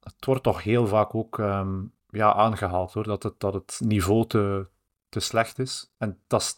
[0.00, 4.26] het wordt toch heel vaak ook um, ja, aangehaald hoor, dat het, dat het niveau
[4.26, 4.66] te,
[5.08, 5.92] te slecht is.
[5.98, 6.56] En dat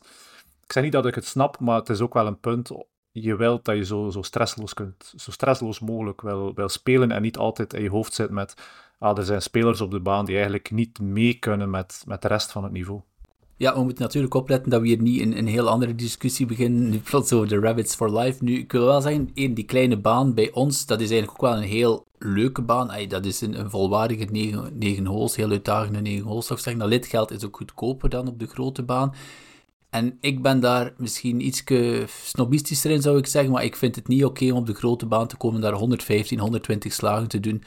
[0.62, 2.70] ik zeg niet dat ik het snap, maar het is ook wel een punt.
[3.10, 7.22] Je wilt dat je zo, zo stressloos kunt, zo stressloos mogelijk wil, wil spelen en
[7.22, 8.54] niet altijd in je hoofd zit met
[9.02, 12.28] ah, er zijn spelers op de baan die eigenlijk niet mee kunnen met, met de
[12.28, 13.02] rest van het niveau.
[13.62, 16.90] Ja, we moeten natuurlijk opletten dat we hier niet een, een heel andere discussie beginnen,
[16.90, 18.44] nu plots over de Rabbits for Life.
[18.44, 21.50] Nu, ik wil wel zeggen, één, die kleine baan bij ons, dat is eigenlijk ook
[21.50, 22.90] wel een heel leuke baan.
[22.90, 26.64] Ay, dat is een, een volwaardige 9, 9 holes, heel uitdagende 9 holes, zou ik
[26.64, 26.82] zeggen.
[26.82, 29.14] Dat lidgeld is ook goedkoper dan op de grote baan.
[29.90, 31.62] En ik ben daar misschien iets
[32.06, 35.06] snobistischer in, zou ik zeggen, maar ik vind het niet oké om op de grote
[35.06, 37.62] baan te komen, daar 115, 120 slagen te doen.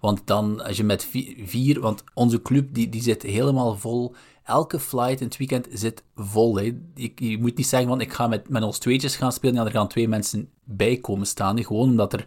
[0.00, 1.08] Want dan, als je met
[1.44, 4.14] vier, want onze club die, die zit helemaal vol
[4.50, 6.56] elke flight in het weekend zit vol.
[6.56, 6.62] Hè.
[6.94, 9.54] Je, je, moet niet zeggen van ik ga met, met ons tweetjes gaan spelen.
[9.54, 11.64] Ja, er gaan twee mensen bij komen staan.
[11.64, 12.24] Gewoon omdat er,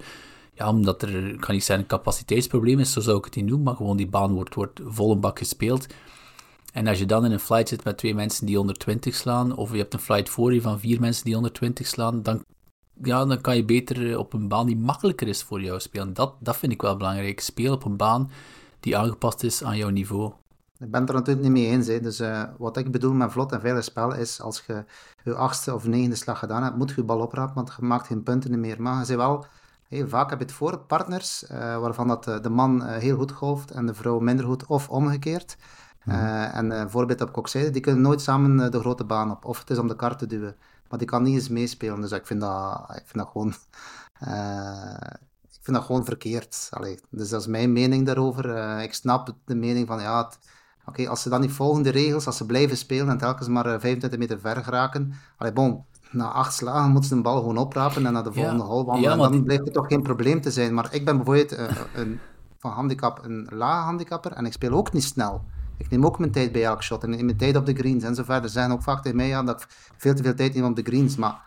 [0.54, 3.64] ja, omdat er, kan niet zeggen, een capaciteitsprobleem is, zo zou ik het niet noemen.
[3.64, 5.88] Maar gewoon die baan wordt, wordt vol een bak gespeeld.
[6.74, 9.72] En als je dan in een flight zit met twee mensen die 120 slaan, of
[9.72, 12.44] je hebt een flight voor je van vier mensen die 120 slaan, dan,
[13.04, 16.14] ja, dan kan je beter op een baan die makkelijker is voor jou spelen.
[16.14, 17.40] Dat, dat vind ik wel belangrijk.
[17.40, 18.32] Speel op een baan
[18.80, 20.32] die aangepast is aan jouw niveau.
[20.84, 21.88] Ik ben het er natuurlijk niet mee eens.
[21.88, 22.00] Hè.
[22.00, 24.86] Dus uh, wat ik bedoel met vlot en veilig spel is als je
[25.24, 28.08] je achtste of negende slag gedaan hebt, moet je je bal oprapen, want je maakt
[28.08, 28.82] geen punten meer.
[28.82, 29.46] Maar je zei wel,
[29.88, 33.32] hey, vaak heb je het voor partners, uh, waarvan dat de, de man heel goed
[33.32, 35.58] golft en de vrouw minder goed, of omgekeerd.
[35.58, 36.14] Mm
[36.54, 39.46] en een voorbeeld heb ik ook zei, die kunnen nooit samen de grote baan op.
[39.46, 40.56] Of het is om de kar te duwen.
[40.90, 42.02] Maar die kan niet eens meespelen.
[42.02, 43.54] Dus ik vind dat, ik vind dat gewoon...
[45.52, 46.68] ik vind dat gewoon verkeerd.
[46.70, 48.80] Allee, dus dat is mijn mening daarover.
[48.80, 50.40] ik snap de mening van, ja, het,
[50.86, 53.80] Oké, als ze dan niet volgen de regels, als ze blijven spelen en telkens maar
[53.80, 58.06] 25 meter ver geraken, allee, bon, na acht slagen moeten ze de bal gewoon oprapen
[58.06, 59.18] en naar de volgende hole wandelen.
[59.18, 60.74] Ja, dan blijft het toch geen probleem te zijn.
[60.74, 61.58] Maar ik ben bijvoorbeeld
[61.94, 62.20] een,
[62.60, 65.44] van handicap een lage handicapper en ik speel ook niet snel.
[65.78, 68.16] Ik neem ook mijn tijd bij elk shot en mijn tijd op de greens en
[68.16, 68.50] zo verder.
[68.50, 69.68] Ze zeggen ook vaak tegen mij ja, dat ik
[69.98, 71.42] veel te veel tijd neem op de greens, maar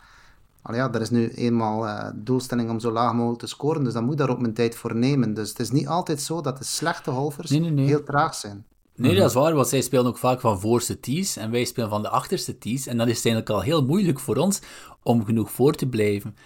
[0.72, 4.04] ja, er is nu eenmaal uh, doelstelling om zo laag mogelijk te scoren, dus dan
[4.04, 5.34] moet ik daar ook mijn tijd voor nemen.
[5.34, 8.64] Dus het is niet altijd zo dat de slechte golfers heel traag zijn.
[8.96, 11.88] Nee, dat is waar, want zij spelen ook vaak van voorste tees en wij spelen
[11.88, 12.86] van de achterste tees.
[12.86, 14.60] En dan is eigenlijk al heel moeilijk voor ons
[15.02, 16.36] om genoeg voor te blijven.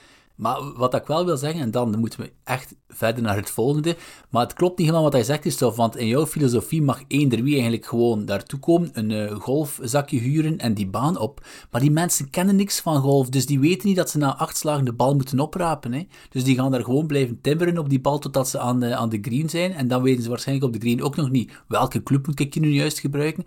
[0.40, 3.96] Maar wat ik wel wil zeggen, en dan moeten we echt verder naar het volgende.
[4.30, 5.76] Maar het klopt niet helemaal wat hij zegt, Christophe.
[5.76, 10.58] Want in jouw filosofie mag eender wie eigenlijk gewoon daartoe komen, een uh, golfzakje huren
[10.58, 11.46] en die baan op.
[11.70, 14.56] Maar die mensen kennen niks van golf, dus die weten niet dat ze na acht
[14.56, 15.92] slagen de bal moeten oprapen.
[15.92, 16.06] Hè?
[16.30, 19.08] Dus die gaan daar gewoon blijven timmeren op die bal totdat ze aan de, aan
[19.08, 19.72] de green zijn.
[19.72, 22.60] En dan weten ze waarschijnlijk op de green ook nog niet welke club moet ik
[22.60, 23.44] nu juist gebruiken.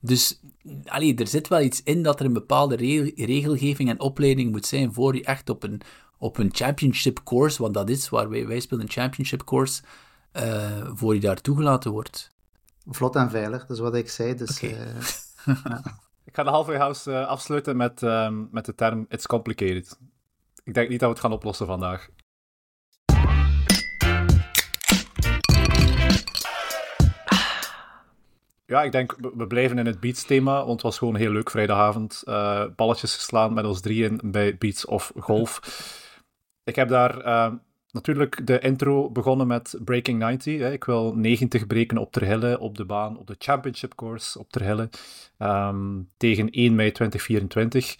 [0.00, 0.40] Dus
[0.84, 2.76] allee, er zit wel iets in dat er een bepaalde
[3.16, 5.80] regelgeving en opleiding moet zijn voor je echt op een
[6.22, 9.82] op een championship course, want dat is waar wij, wij spelen een championship course,
[10.32, 12.30] uh, voor je daar toegelaten wordt.
[12.86, 14.34] Vlot en veilig, dat is wat ik zei.
[14.34, 14.70] Dus, uh,
[16.28, 19.98] ik ga de halfway house uh, afsluiten met, um, met de term it's complicated.
[20.64, 22.08] Ik denk niet dat we het gaan oplossen vandaag.
[28.66, 32.22] Ja, ik denk, we blijven in het Beats-thema, want het was gewoon heel leuk vrijdagavond.
[32.24, 35.60] Uh, balletjes geslaan met ons drieën bij Beats of Golf.
[36.64, 37.52] Ik heb daar uh,
[37.90, 40.60] natuurlijk de intro begonnen met Breaking 90.
[40.60, 40.72] Hè.
[40.72, 44.88] Ik wil 90 breken op Terhille op de baan, op de Championship Course op Terhille,
[45.38, 47.96] um, tegen 1 mei 2024.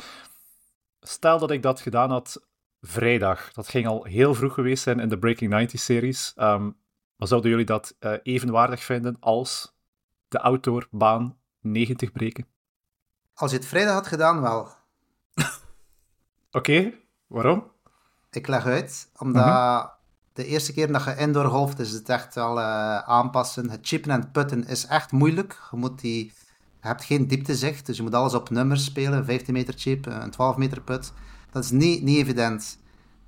[1.01, 2.46] Stel dat ik dat gedaan had
[2.81, 6.33] vrijdag, dat ging al heel vroeg geweest zijn in de Breaking 90-series.
[6.37, 6.70] Um, ehm,
[7.16, 9.75] maar zouden jullie dat uh, evenwaardig vinden als
[10.29, 12.46] de outdoorbaan 90 breken?
[13.35, 14.61] Als je het vrijdag had gedaan, wel.
[14.61, 15.48] Oké,
[16.51, 17.70] okay, waarom?
[18.32, 19.86] Ik leg uit, omdat mhm.
[20.32, 23.70] de eerste keer dat je indoor golft, is het echt wel uh, aanpassen.
[23.70, 25.58] Het chippen en het putten is echt moeilijk.
[25.70, 26.24] Je, moet die,
[26.80, 29.24] je hebt geen dieptezicht, dus je moet alles op nummers spelen.
[29.24, 31.12] 15 meter chip, een 12 meter put.
[31.50, 32.78] Dat is niet, niet evident.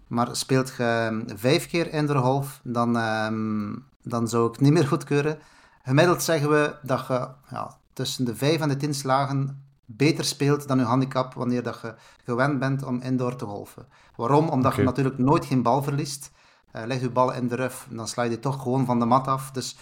[0.06, 4.86] Maar speelt je ehm, vijf keer indoor golf, dan, um, dan zou ik niet meer
[4.86, 5.38] goedkeuren.
[5.82, 10.68] Gemiddeld zeggen we dat je ja, tussen de 5 en de 10 slagen beter speelt
[10.68, 11.94] dan je handicap wanneer dat je
[12.24, 13.86] gewend bent om indoor te golfen.
[14.16, 14.48] Waarom?
[14.48, 16.30] Omdat je natuurlijk nooit geen bal verliest.
[16.76, 19.26] Uh, leg je bal in de ruf, dan sla je toch gewoon van de mat
[19.26, 19.50] af.
[19.50, 19.76] Dus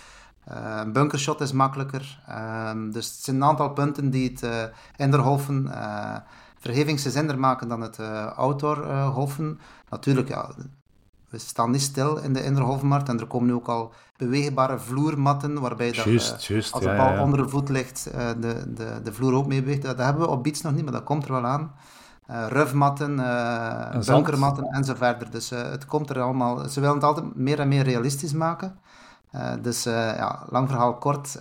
[0.49, 2.23] uh, een bunkershot is makkelijker.
[2.29, 4.65] Uh, dus het zijn een aantal punten die het uh,
[4.97, 5.71] indoor golfen
[6.59, 7.99] verhevingszender maken dan het
[8.37, 8.77] outdoor
[9.13, 9.61] golfen.
[9.89, 10.51] Natuurlijk, ja,
[11.33, 15.61] we staan niet stil in de innerhofmarkt en er komen nu ook al beweegbare vloermatten
[15.61, 19.13] waarbij dat, just, uh, als de bal onder de voet ligt, uh, de, de, de
[19.13, 19.83] vloer ook mee beweegt.
[19.83, 21.75] Dat hebben we op Beats nog niet, maar dat komt er wel aan.
[22.31, 23.17] Uh, rufmatten,
[24.07, 25.31] bunkermatten en zo verder.
[25.31, 26.69] Dus het komt er allemaal.
[26.69, 28.79] Ze willen het altijd meer en meer realistisch maken.
[29.63, 31.41] dus ja, lang verhaal kort.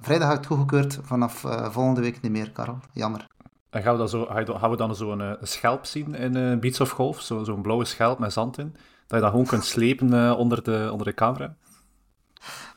[0.00, 2.78] vrijdag het goedgekeurd, vanaf volgende week niet meer, Karel.
[2.92, 3.26] Jammer.
[3.70, 4.26] En gaan we dan zo,
[4.58, 7.20] gaan we dan zo'n een schelp zien in Beats of Golf?
[7.20, 8.76] Zo'n zo blauwe schelp met zand in?
[9.08, 11.56] Dat je dat gewoon kunt slepen uh, onder, de, onder de camera.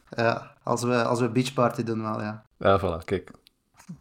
[0.10, 2.46] Ja, als we, als we beachparty doen wel, ja.
[2.58, 3.32] Ja, voilà, kijk.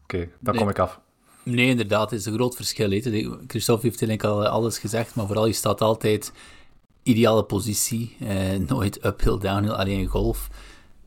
[0.03, 1.01] Oké, dan kom ik af.
[1.43, 2.91] Nee, inderdaad, het is een groot verschil.
[2.91, 3.01] He.
[3.47, 6.33] Christophe heeft eigenlijk al eh, alles gezegd, maar vooral je staat altijd
[7.03, 8.17] ideale positie.
[8.21, 10.49] Eh, nooit uphill, downhill, alleen golf.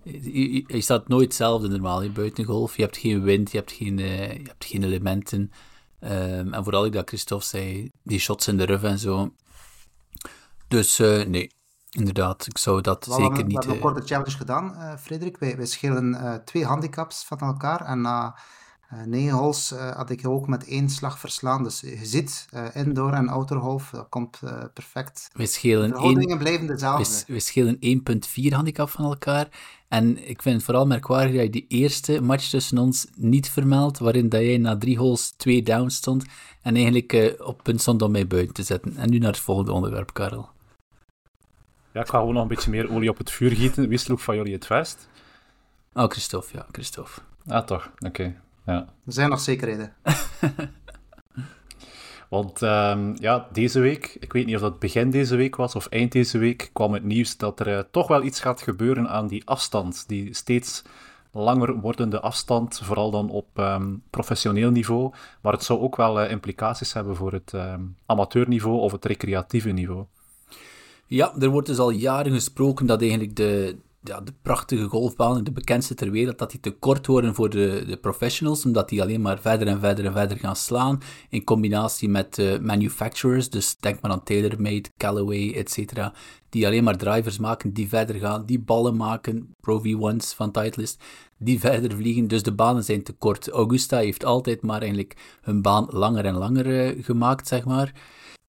[0.04, 2.76] Je, je, staat nooit hetzelfde normaal in buiten golf.
[2.76, 5.52] Je hebt geen wind, je hebt geen, uh, je hebt geen elementen.
[6.00, 9.32] Um, en vooral, dat Christophe zei, die shots in de rug en zo.
[10.68, 11.52] Dus uh, nee,
[11.90, 13.32] inderdaad, ik zou dat zeker niet...
[13.32, 15.38] We hebben een eh, korte challenge gedaan, uh, Frederik.
[15.38, 18.40] Wij, wij schelen twee handicaps van elkaar en na
[19.06, 21.64] negen holes had ik ook met één slag verslaan.
[21.64, 24.40] Dus je ziet, indoor en outdoor golf, dat komt
[24.74, 25.30] perfect.
[25.34, 27.24] We schelen de houdingen blijven dezelfde.
[27.28, 27.78] We, we schelen
[28.46, 29.48] 1,4 handicap van elkaar.
[29.88, 34.00] En ik vind het vooral merkwaardig dat je die eerste match tussen ons niet vermeldt,
[34.00, 36.26] waarin dat jij na drie holes twee down stond
[36.62, 38.98] en eigenlijk op punt stond om mij buiten te zetten.
[38.98, 40.53] En nu naar het volgende onderwerp, Karel.
[41.94, 43.88] Ja, ik ga gewoon nog een beetje meer olie op het vuur gieten.
[43.88, 45.08] Wie sloeg van jullie het vast?
[45.94, 47.22] Oh, Christophe, ja, Christophe.
[47.48, 47.92] Ah, toch?
[48.08, 48.36] Oké,
[48.66, 48.76] ja.
[49.06, 49.94] Er zijn nog zekerheden.
[52.30, 55.86] Want um, ja, deze week, ik weet niet of dat begin deze week was of
[55.86, 59.28] eind deze week, kwam het nieuws dat er uh, toch wel iets gaat gebeuren aan
[59.28, 60.08] die afstand.
[60.08, 60.84] Die steeds
[61.32, 65.14] langer wordende afstand, vooral dan op um, professioneel niveau.
[65.42, 69.70] Maar het zou ook wel uh, implicaties hebben voor het um, amateurniveau of het recreatieve
[69.70, 70.06] niveau.
[71.14, 75.52] Ja, er wordt dus al jaren gesproken dat eigenlijk de, ja, de prachtige golfbanen, de
[75.52, 79.22] bekendste ter wereld, dat die te kort worden voor de, de professionals, omdat die alleen
[79.22, 84.02] maar verder en verder en verder gaan slaan, in combinatie met uh, manufacturers, dus denk
[84.02, 86.10] maar aan TaylorMade, Callaway, etc.,
[86.50, 91.04] die alleen maar drivers maken, die verder gaan, die ballen maken, Pro V1's van Titleist,
[91.38, 93.50] die verder vliegen, dus de banen zijn te kort.
[93.50, 97.94] Augusta heeft altijd maar eigenlijk hun baan langer en langer uh, gemaakt, zeg maar.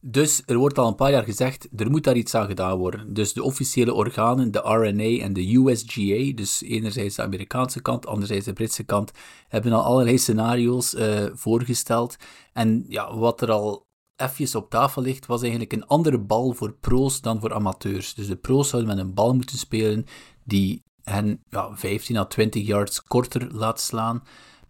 [0.06, 3.14] Dus er wordt al een paar jaar gezegd, er moet daar iets aan gedaan worden.
[3.14, 8.44] Dus de officiële organen, de RNA en de USGA, dus enerzijds de Amerikaanse kant, anderzijds
[8.44, 9.10] de Britse kant,
[9.48, 12.16] hebben al allerlei scenario's uh, voorgesteld.
[12.52, 13.86] En ja, wat er al
[14.16, 18.14] even op tafel ligt, was eigenlijk een andere bal voor pro's dan voor amateurs.
[18.14, 20.04] Dus de pro's zouden met een bal moeten spelen
[20.44, 24.22] die hen ja, 15 à 20 yards korter laat slaan.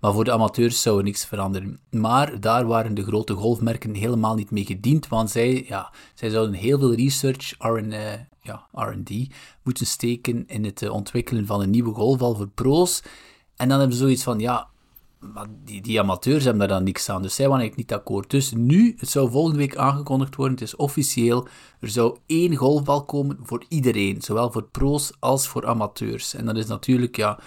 [0.04, 1.80] Maar voor de amateurs zou er niks veranderen.
[1.90, 6.54] Maar daar waren de grote golfmerken helemaal niet mee gediend, want zij, ja, zij zouden
[6.54, 7.94] heel veel research, R&D,
[8.40, 8.66] ja,
[9.62, 13.02] moeten steken in het uh, ontwikkelen van een nieuwe golfbal voor pro's.
[13.56, 14.68] En dan hebben ze zoiets van, ja,
[15.64, 18.30] die, die amateurs hebben daar dan niks aan, dus zij waren eigenlijk niet akkoord.
[18.30, 21.46] Dus nu, het zou volgende week aangekondigd worden, het is officieel,
[21.80, 26.34] er zou één golfbal komen voor iedereen, zowel voor pro's als voor amateurs.
[26.34, 27.38] En dat is natuurlijk, ja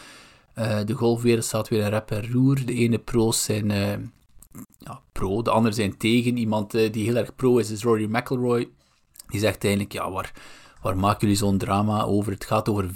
[0.58, 2.66] uh, de golfwereld staat weer in rep en roer.
[2.66, 3.92] De ene pro's zijn uh,
[4.78, 6.38] ja, pro, de andere zijn tegen.
[6.38, 8.70] Iemand uh, die heel erg pro is, is Rory McIlroy.
[9.28, 10.32] Die zegt eigenlijk, ja, waar,
[10.82, 12.32] waar maken jullie zo'n drama over?
[12.32, 12.94] Het gaat over 5%.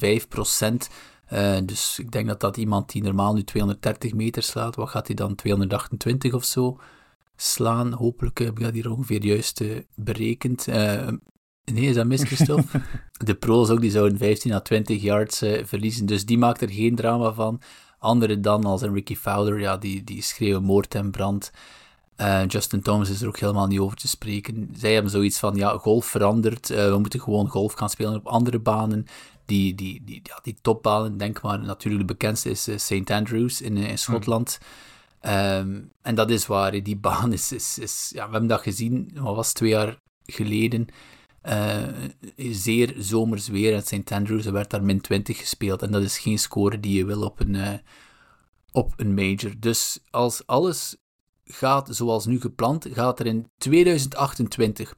[1.66, 5.16] dus ik denk dat dat iemand die normaal nu 230 meter slaat, wat gaat hij
[5.16, 6.78] dan 228 of zo
[7.36, 7.94] slaan?
[7.94, 9.62] Hopelijk heb ik dat hier ongeveer juist
[9.96, 10.68] berekend.
[11.74, 12.82] Nee, is dat mis, Christophe?
[13.26, 16.70] de pro's ook, die zouden 15 à 20 yards uh, verliezen, dus die maakt er
[16.70, 17.62] geen drama van.
[18.00, 21.52] Anderen dan, als een Ricky Fowler, ja, die, die schreeuwen moord en brand.
[22.18, 24.70] Uh, Justin Thomas is er ook helemaal niet over te spreken.
[24.78, 28.28] Zij hebben zoiets van, ja, golf verandert, uh, we moeten gewoon golf gaan spelen op
[28.28, 29.06] andere banen.
[29.46, 33.12] Die, die, die, ja, die topbanen, denk maar, natuurlijk de bekendste is St.
[33.12, 34.60] Andrews in, in Schotland.
[35.26, 39.12] Um, en dat is waar, die baan is, is, is, ja, we hebben dat gezien,
[39.14, 40.88] wat was twee jaar geleden,
[41.44, 41.88] uh,
[42.36, 44.12] zeer zomers weer uit St.
[44.12, 44.46] Andrews.
[44.46, 45.82] Er werd daar min 20 gespeeld.
[45.82, 47.74] En dat is geen score die je wil op een, uh,
[48.72, 49.54] op een major.
[49.60, 50.98] Dus als alles
[51.44, 54.96] gaat zoals nu gepland, gaat er in 2028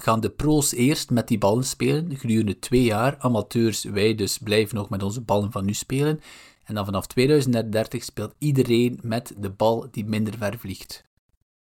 [0.00, 3.18] gaan de pro's eerst met die ballen spelen, gedurende twee jaar.
[3.18, 6.20] Amateurs, wij dus, blijven nog met onze ballen van nu spelen.
[6.64, 11.04] En dan vanaf 2030 speelt iedereen met de bal die minder ver vliegt.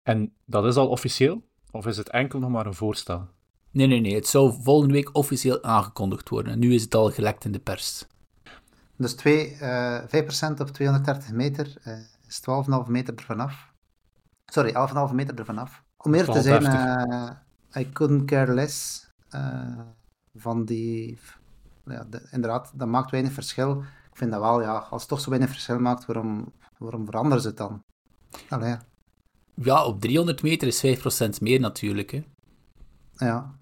[0.03, 1.43] En dat is al officieel?
[1.71, 3.27] Of is het enkel nog maar een voorstel?
[3.75, 4.15] Nee, nee, nee.
[4.15, 6.53] Het zou volgende week officieel aangekondigd worden.
[6.53, 8.05] En nu is het al gelekt in de pers.
[8.95, 11.97] Dus 2, uh, 5% op 230 meter uh,
[12.27, 12.41] is
[12.85, 13.73] 12,5 meter ervan af.
[14.45, 14.73] Sorry,
[15.09, 15.83] 11,5 meter ervan af.
[15.97, 19.79] Om eerlijk te zijn, uh, I couldn't care less uh,
[20.35, 21.19] van die...
[21.85, 23.83] Ja, de, inderdaad, dat maakt weinig verschil.
[24.11, 27.41] Ik vind dat wel, ja, als het toch zo weinig verschil maakt, waarom, waarom veranderen
[27.41, 27.83] ze het dan?
[28.49, 28.75] Allee.
[29.53, 30.85] Ja, op 300 meter is
[31.37, 32.11] 5% meer natuurlijk.
[32.11, 32.23] Hè.
[33.13, 33.55] Ja,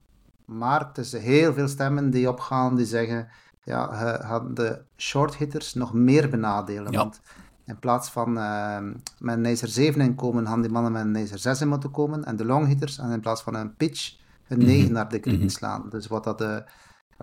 [0.57, 3.27] maar het is heel veel stemmen die opgaan die zeggen,
[3.63, 6.91] ja, gaan de short hitters nog meer benadelen.
[6.91, 7.21] Want
[7.65, 8.77] in plaats van uh,
[9.19, 11.91] met een ijzer 7 in komen, gaan die mannen met een ijzer 6 in moeten
[11.91, 12.23] komen.
[12.23, 14.15] En de long hitters, en in plaats van een pitch,
[14.47, 14.93] een 9 mhm.
[14.93, 15.89] naar de green mm slaan.
[15.89, 16.63] Dus wat dat de,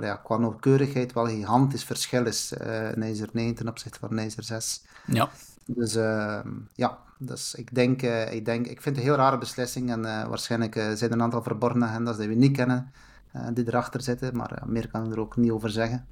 [0.01, 2.53] ja, qua nauwkeurigheid wel een gigantisch verschil is.
[2.63, 4.85] Uh, ijzer 9 ten opzichte van ijzer 6.
[5.07, 5.31] Ja.
[5.67, 6.41] Dus uh,
[6.75, 10.03] ja, dus ik denk, uh, ik denk, ik vind het een heel rare beslissing en
[10.29, 12.93] waarschijnlijk zijn er een aantal verborgen agendas die we niet kennen.
[13.33, 16.07] Eh, die erachter zitten, maar eh, meer kan ik er ook niet over zeggen.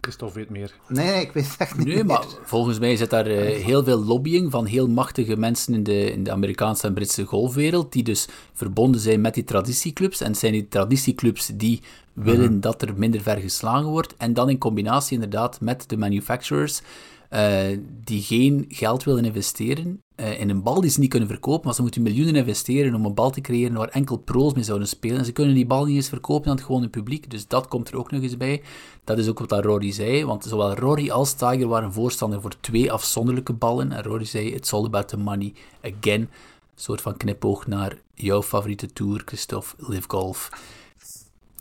[0.00, 0.74] Christophe weet meer.
[0.88, 1.86] Nee, ik weet echt niet.
[1.86, 5.82] Nee, maar volgens mij zit daar uh, heel veel lobbying van heel machtige mensen in
[5.82, 10.20] de, in de Amerikaanse en Britse golfwereld, die dus verbonden zijn met die traditieclubs.
[10.20, 12.60] En het zijn die traditieclubs die willen mhm.
[12.60, 14.16] dat er minder ver geslagen wordt.
[14.16, 16.82] En dan in combinatie inderdaad met de manufacturers,
[17.30, 21.74] uh, die geen geld willen investeren in een bal die ze niet kunnen verkopen, maar
[21.74, 25.18] ze moeten miljoenen investeren om een bal te creëren waar enkel pro's mee zouden spelen.
[25.18, 27.88] En ze kunnen die bal niet eens verkopen aan het gewone publiek, dus dat komt
[27.88, 28.62] er ook nog eens bij.
[29.04, 32.92] Dat is ook wat Rory zei, want zowel Rory als Tiger waren voorstander voor twee
[32.92, 33.92] afzonderlijke ballen.
[33.92, 35.52] En Rory zei, it's all about the money.
[35.82, 36.28] Again, een
[36.74, 40.50] soort van knipoog naar jouw favoriete tour, Christophe, Live Golf.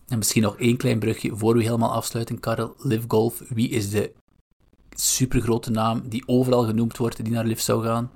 [0.07, 2.75] En misschien nog één klein brugje voor we helemaal afsluiten, Karel.
[2.77, 4.11] Live Golf, wie is de
[4.89, 8.11] supergrote naam die overal genoemd wordt die naar Liv zou gaan?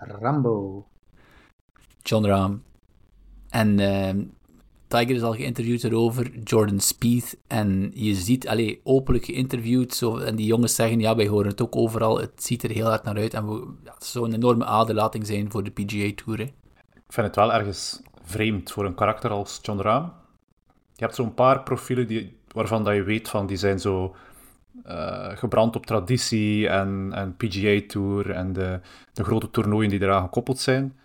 [0.00, 0.86] Rambo.
[2.02, 2.56] John Rahm.
[3.48, 4.24] En uh,
[4.86, 7.36] Tiger is al geïnterviewd erover, Jordan Spieth.
[7.46, 9.94] En je ziet, allee, openlijk geïnterviewd.
[9.94, 12.20] Zo, en die jongens zeggen, ja, wij horen het ook overal.
[12.20, 13.34] Het ziet er heel hard naar uit.
[13.34, 16.40] En we, ja, het zou een enorme aderlating zijn voor de PGA Tour.
[16.40, 20.04] Ik vind het wel ergens vreemd voor een karakter als John Rahm.
[20.94, 24.14] Je hebt zo'n paar profielen die, waarvan dat je weet van, die zijn zo
[24.86, 28.80] uh, gebrand op traditie en, en PGA Tour en de,
[29.12, 30.98] de grote toernooien die eraan gekoppeld zijn.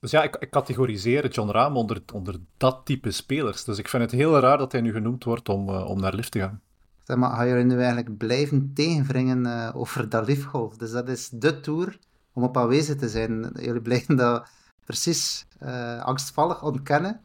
[0.00, 3.64] Dus ja, ik, ik categoriseer John Rahm onder, onder dat type spelers.
[3.64, 6.14] Dus ik vind het heel raar dat hij nu genoemd wordt om, uh, om naar
[6.14, 6.60] lift te gaan.
[7.04, 10.76] Zeg maar, ga nu eigenlijk blijven tegenvringen uh, over dat liftgolf?
[10.76, 11.98] Dus dat is de tour
[12.32, 13.50] om op aanwezig te zijn.
[13.54, 14.48] Jullie blijven dat
[14.84, 15.46] precies
[16.00, 17.20] angstvallig ontkennen.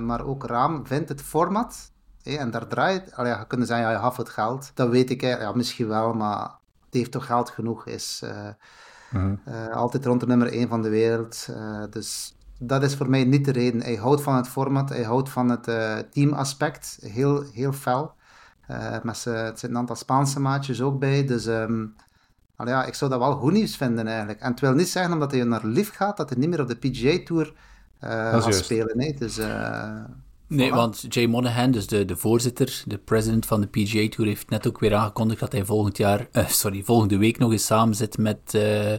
[0.00, 1.90] maar ook Raam vindt het format
[2.22, 4.70] en daar draait, allee, je kunt zeggen, ja, je had het geld.
[4.74, 6.42] Dat weet ik, ja, misschien wel, maar
[6.84, 7.86] het heeft toch geld genoeg.
[7.86, 8.48] Is uh,
[9.48, 11.46] uh, altijd rond de nummer 1 van de wereld.
[11.50, 13.82] Uh, dus dat is voor mij niet de reden.
[13.82, 15.64] Hij houdt van het format, hij houdt van het
[16.12, 18.14] teamaspect, heel, heel fel.
[19.02, 21.46] met z'n, er zitten een aantal Spaanse maatjes ook bij, dus...
[21.46, 21.94] Um,
[22.64, 24.40] ja, ik zou dat wel goed nieuws vinden eigenlijk.
[24.40, 26.68] En het wil niet zeggen omdat hij naar Lief gaat, dat hij niet meer op
[26.68, 27.52] de PGA Tour
[28.00, 28.96] gaat spelen.
[28.96, 29.14] Nee.
[29.14, 29.40] Dus,
[30.50, 34.50] Nee, want Jay Monahan, dus de, de voorzitter, de president van de PGA Tour, heeft
[34.50, 37.94] net ook weer aangekondigd dat hij volgend jaar, uh, sorry, volgende week nog eens samen
[37.94, 38.94] zit met, uh,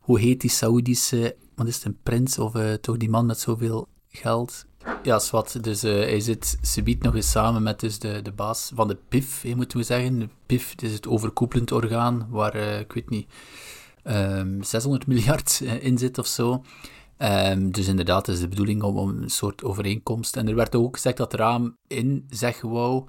[0.00, 3.38] hoe heet die Saoedische, wat is het, een prins of uh, toch die man met
[3.38, 4.66] zoveel geld?
[5.02, 5.64] Ja, zwart.
[5.64, 9.44] Dus hij zit subiet nog eens samen met dus de, de baas van de PIF,
[9.54, 10.18] moeten we zeggen.
[10.18, 13.26] De PIF is het overkoepelend orgaan, waar, ik weet niet,
[14.04, 16.62] um, ehm, 600 miljard in zit of zo.
[17.22, 20.36] Um, dus inderdaad, het is de bedoeling om, een soort overeenkomst.
[20.36, 23.08] En er werd ook gezegd dat Raam in zeg wou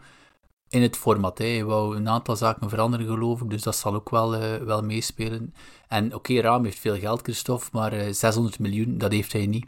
[0.70, 1.38] in het format.
[1.38, 3.50] Hij wou een aantal zaken veranderen, geloof ik.
[3.50, 5.54] Dus dat zal ook wel, uh, wel meespelen.
[5.88, 9.46] En oké, Raam heeft veel geld, Christophe, maar uh, eh, 600 miljoen, dat heeft hij
[9.46, 9.68] niet.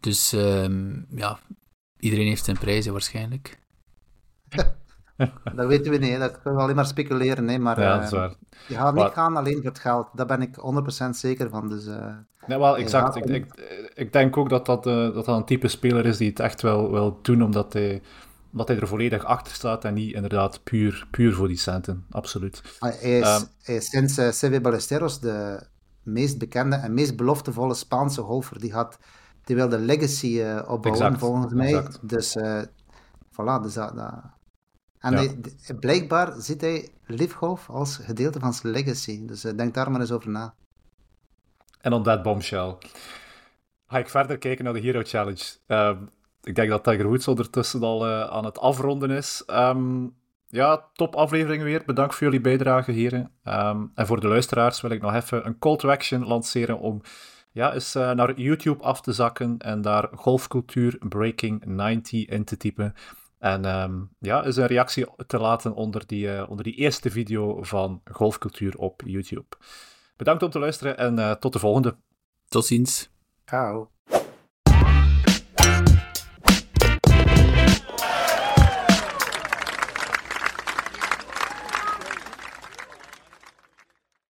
[0.00, 1.38] Dus um, ja,
[1.98, 3.58] iedereen heeft zijn prijzen waarschijnlijk.
[5.54, 7.48] dat weten we niet, dat kunnen we alleen maar speculeren.
[7.48, 7.58] Hè.
[7.58, 8.34] Maar, ja, dat is waar.
[8.68, 10.56] Je gaat niet gaan alleen voor het geld, daar ben ik
[11.06, 11.68] 100% zeker van.
[11.68, 12.14] Dus, uh,
[12.46, 13.16] nee, wel, exact.
[13.16, 13.46] Ik, ik,
[13.94, 16.62] ik, denk ook dat dat, uh, dat dat een type speler is die het echt
[16.62, 18.02] wel wil doen, omdat hij,
[18.52, 22.04] omdat hij er volledig achter staat en niet inderdaad puur, puur voor die centen.
[22.10, 22.62] Absoluut.
[22.78, 25.66] Ah, hij is, um, hij is sinds uh, Seve Ballesteros de
[26.02, 28.60] meest bekende en meest beloftevolle Spaanse golfer.
[28.60, 28.98] Die, had,
[29.44, 31.74] die wil de legacy uh, opbouwen, exact, volgens mij.
[31.74, 31.98] Exact.
[32.08, 32.36] Dus
[33.32, 34.35] voilà, dus dat, dat
[35.14, 39.26] en blijkbaar ziet hij Live als gedeelte van zijn legacy.
[39.26, 40.54] Dus uh, denk daar maar eens over na.
[41.80, 42.76] En on that bombshell
[43.86, 45.44] ga ik verder kijken naar de Hero Challenge.
[45.66, 45.90] Uh,
[46.42, 49.42] ik denk dat Tiger Woods ondertussen al uh, aan het afronden is.
[49.46, 50.14] Um,
[50.46, 51.82] ja, top aflevering weer.
[51.86, 53.30] Bedankt voor jullie bijdrage, heren.
[53.44, 57.00] Um, en voor de luisteraars wil ik nog even een call to action lanceren om
[57.52, 62.56] ja, eens uh, naar YouTube af te zakken en daar golfcultuur Breaking 90 in te
[62.56, 62.94] typen.
[63.38, 67.62] En um, ja, is een reactie te laten onder die, uh, onder die eerste video
[67.62, 69.56] van Golfcultuur op YouTube.
[70.16, 71.96] Bedankt om te luisteren en uh, tot de volgende.
[72.48, 73.10] Tot ziens.
[73.44, 73.90] Ciao.